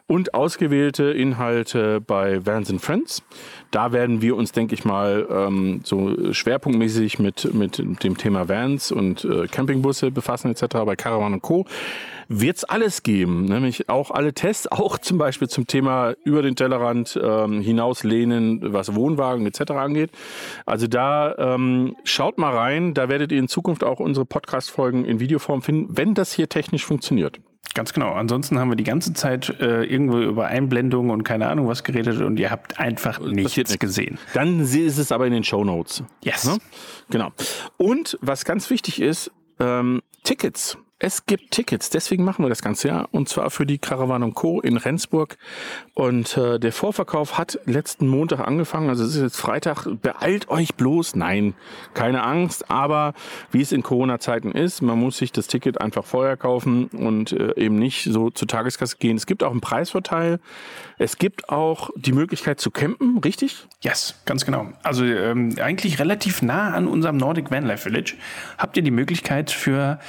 [0.08, 3.22] und ausgewählte Inhalte bei Vans and Friends.
[3.70, 8.90] Da werden wir uns, denke ich mal, ähm, so schwerpunktmäßig mit, mit dem Thema Vans
[8.90, 10.78] und äh, Campingbusse befassen etc.
[10.84, 11.66] Bei Caravan Co.
[12.28, 16.56] wird es alles geben, nämlich auch alle Tests, auch zum Beispiel zum Thema über den
[16.56, 19.72] Tellerrand ähm, hinauslehnen, was Wohnwagen etc.
[19.72, 20.10] angeht.
[20.66, 25.20] Also da ähm, schaut mal rein, da werdet ihr in Zukunft auch unsere Podcast-Folgen in
[25.20, 27.40] Videoform finden, wenn das hier technisch funktioniert.
[27.74, 28.12] Ganz genau.
[28.12, 32.20] Ansonsten haben wir die ganze Zeit äh, irgendwo über Einblendungen und keine Ahnung was geredet
[32.20, 33.78] und ihr habt einfach nichts nichts.
[33.78, 34.18] gesehen.
[34.34, 36.02] Dann ist es aber in den Show Notes.
[36.24, 36.44] Yes.
[36.44, 36.58] Ne?
[37.10, 37.30] Genau.
[37.76, 40.78] Und was ganz wichtig ist, ähm, Tickets.
[41.00, 43.06] Es gibt Tickets, deswegen machen wir das Ganze ja.
[43.12, 44.60] Und zwar für die Caravan Co.
[44.60, 45.38] in Rendsburg.
[45.94, 48.88] Und äh, der Vorverkauf hat letzten Montag angefangen.
[48.88, 49.86] Also es ist jetzt Freitag.
[50.02, 51.14] Beeilt euch bloß.
[51.14, 51.54] Nein,
[51.94, 52.68] keine Angst.
[52.68, 53.14] Aber
[53.52, 57.54] wie es in Corona-Zeiten ist, man muss sich das Ticket einfach vorher kaufen und äh,
[57.54, 59.16] eben nicht so zur Tageskasse gehen.
[59.16, 60.40] Es gibt auch einen Preisvorteil.
[60.98, 63.68] Es gibt auch die Möglichkeit zu campen, richtig?
[63.82, 64.72] Yes, ganz genau.
[64.82, 68.14] Also ähm, eigentlich relativ nah an unserem Nordic Vanlife Village
[68.58, 70.00] habt ihr die Möglichkeit für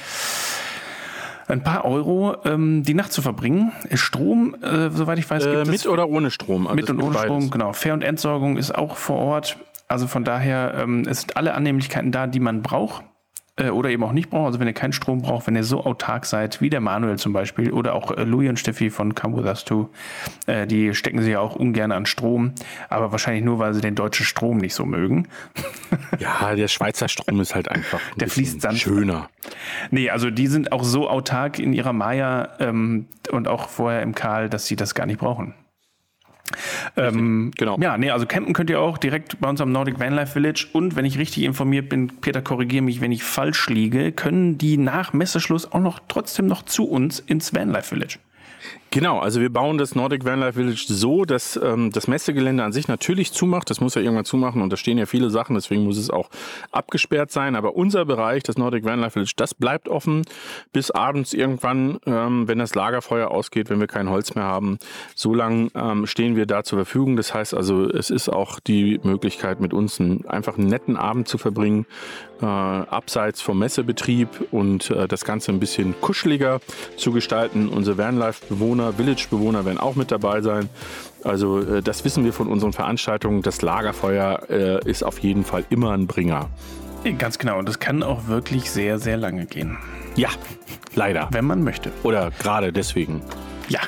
[1.50, 3.72] ein paar Euro ähm, die Nacht zu verbringen.
[3.94, 6.66] Strom, äh, soweit ich weiß, Äh, gibt mit es oder ohne Strom?
[6.66, 7.22] Also mit und ohne beides.
[7.22, 7.50] Strom.
[7.50, 7.72] Genau.
[7.72, 9.56] Fair- und Entsorgung ist auch vor Ort.
[9.88, 13.02] Also von daher ähm, es sind alle Annehmlichkeiten da, die man braucht
[13.60, 14.46] äh, oder eben auch nicht braucht.
[14.46, 17.32] Also wenn ihr keinen Strom braucht, wenn ihr so autark seid, wie der Manuel zum
[17.32, 19.88] Beispiel oder auch äh, Louis und Steffi von Come With Us Too,
[20.46, 22.52] äh, die stecken sich ja auch ungern an Strom,
[22.88, 25.28] aber wahrscheinlich nur, weil sie den deutschen Strom nicht so mögen.
[26.18, 28.80] Ja, der Schweizer Strom ist halt einfach ein Der fließt sanft.
[28.80, 29.28] schöner.
[29.90, 34.14] Nee, also die sind auch so autark in ihrer Maya ähm, und auch vorher im
[34.14, 35.54] Karl, dass sie das gar nicht brauchen.
[36.96, 37.78] Ähm, genau.
[37.80, 40.66] Ja, nee, also campen könnt ihr auch direkt bei uns am Nordic Vanlife Village.
[40.72, 44.76] Und wenn ich richtig informiert bin, Peter, korrigiere mich, wenn ich falsch liege, können die
[44.76, 48.18] nach Messeschluss auch noch trotzdem noch zu uns ins Vanlife Village.
[48.92, 52.88] Genau, also wir bauen das Nordic Vanlife Village so, dass ähm, das Messegelände an sich
[52.88, 53.70] natürlich zumacht.
[53.70, 56.28] Das muss ja irgendwann zumachen und da stehen ja viele Sachen, deswegen muss es auch
[56.72, 57.54] abgesperrt sein.
[57.54, 60.22] Aber unser Bereich, das Nordic Vanlife Village, das bleibt offen
[60.72, 64.78] bis abends irgendwann, ähm, wenn das Lagerfeuer ausgeht, wenn wir kein Holz mehr haben.
[65.14, 67.16] So lang ähm, stehen wir da zur Verfügung.
[67.16, 71.28] Das heißt also, es ist auch die Möglichkeit, mit uns einen, einfach einen netten Abend
[71.28, 71.86] zu verbringen,
[72.42, 76.60] äh, abseits vom Messebetrieb und äh, das Ganze ein bisschen kuscheliger
[76.96, 77.68] zu gestalten.
[77.68, 80.68] Unsere Vanlife-Bewohner, Village-Bewohner werden auch mit dabei sein.
[81.24, 83.42] Also äh, das wissen wir von unseren Veranstaltungen.
[83.42, 86.48] Das Lagerfeuer äh, ist auf jeden Fall immer ein Bringer.
[87.18, 87.58] Ganz genau.
[87.58, 89.78] Und das kann auch wirklich sehr, sehr lange gehen,
[90.16, 90.28] Ja,
[90.94, 91.28] leider.
[91.32, 91.90] wenn man möchte.
[92.02, 93.22] Oder gerade deswegen.
[93.68, 93.80] Ja.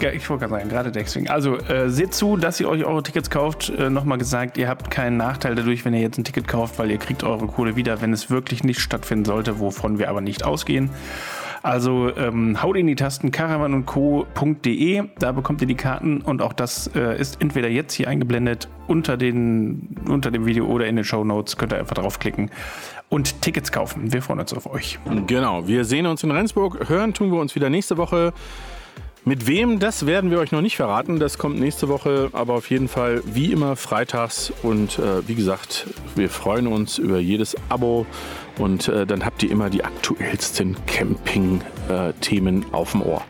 [0.00, 1.28] Ich wollte gerade sagen, gerade deswegen.
[1.28, 3.68] Also äh, seht zu, dass ihr euch eure Tickets kauft.
[3.70, 6.88] Äh, Nochmal gesagt, ihr habt keinen Nachteil dadurch, wenn ihr jetzt ein Ticket kauft, weil
[6.92, 10.44] ihr kriegt eure Kohle wieder, wenn es wirklich nicht stattfinden sollte, wovon wir aber nicht
[10.44, 10.90] ausgehen.
[11.64, 16.88] Also ähm, haut in die Tasten caravanundco.de, da bekommt ihr die Karten und auch das
[16.94, 21.24] äh, ist entweder jetzt hier eingeblendet unter, den, unter dem Video oder in den Show
[21.24, 21.56] Notes.
[21.56, 22.52] Könnt ihr einfach draufklicken
[23.08, 24.12] und Tickets kaufen.
[24.12, 25.00] Wir freuen uns auf euch.
[25.26, 26.88] Genau, wir sehen uns in Rendsburg.
[26.88, 28.32] Hören tun wir uns wieder nächste Woche.
[29.28, 31.18] Mit wem, das werden wir euch noch nicht verraten.
[31.18, 34.50] Das kommt nächste Woche, aber auf jeden Fall wie immer freitags.
[34.62, 38.06] Und äh, wie gesagt, wir freuen uns über jedes Abo.
[38.56, 43.22] Und äh, dann habt ihr immer die aktuellsten Camping-Themen auf dem Ohr.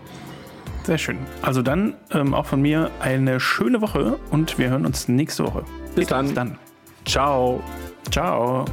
[0.84, 1.18] Sehr schön.
[1.42, 5.64] Also dann ähm, auch von mir eine schöne Woche und wir hören uns nächste Woche.
[5.96, 6.26] Bis dann.
[6.26, 6.58] Bis dann.
[7.06, 7.60] Ciao.
[8.12, 8.64] Ciao.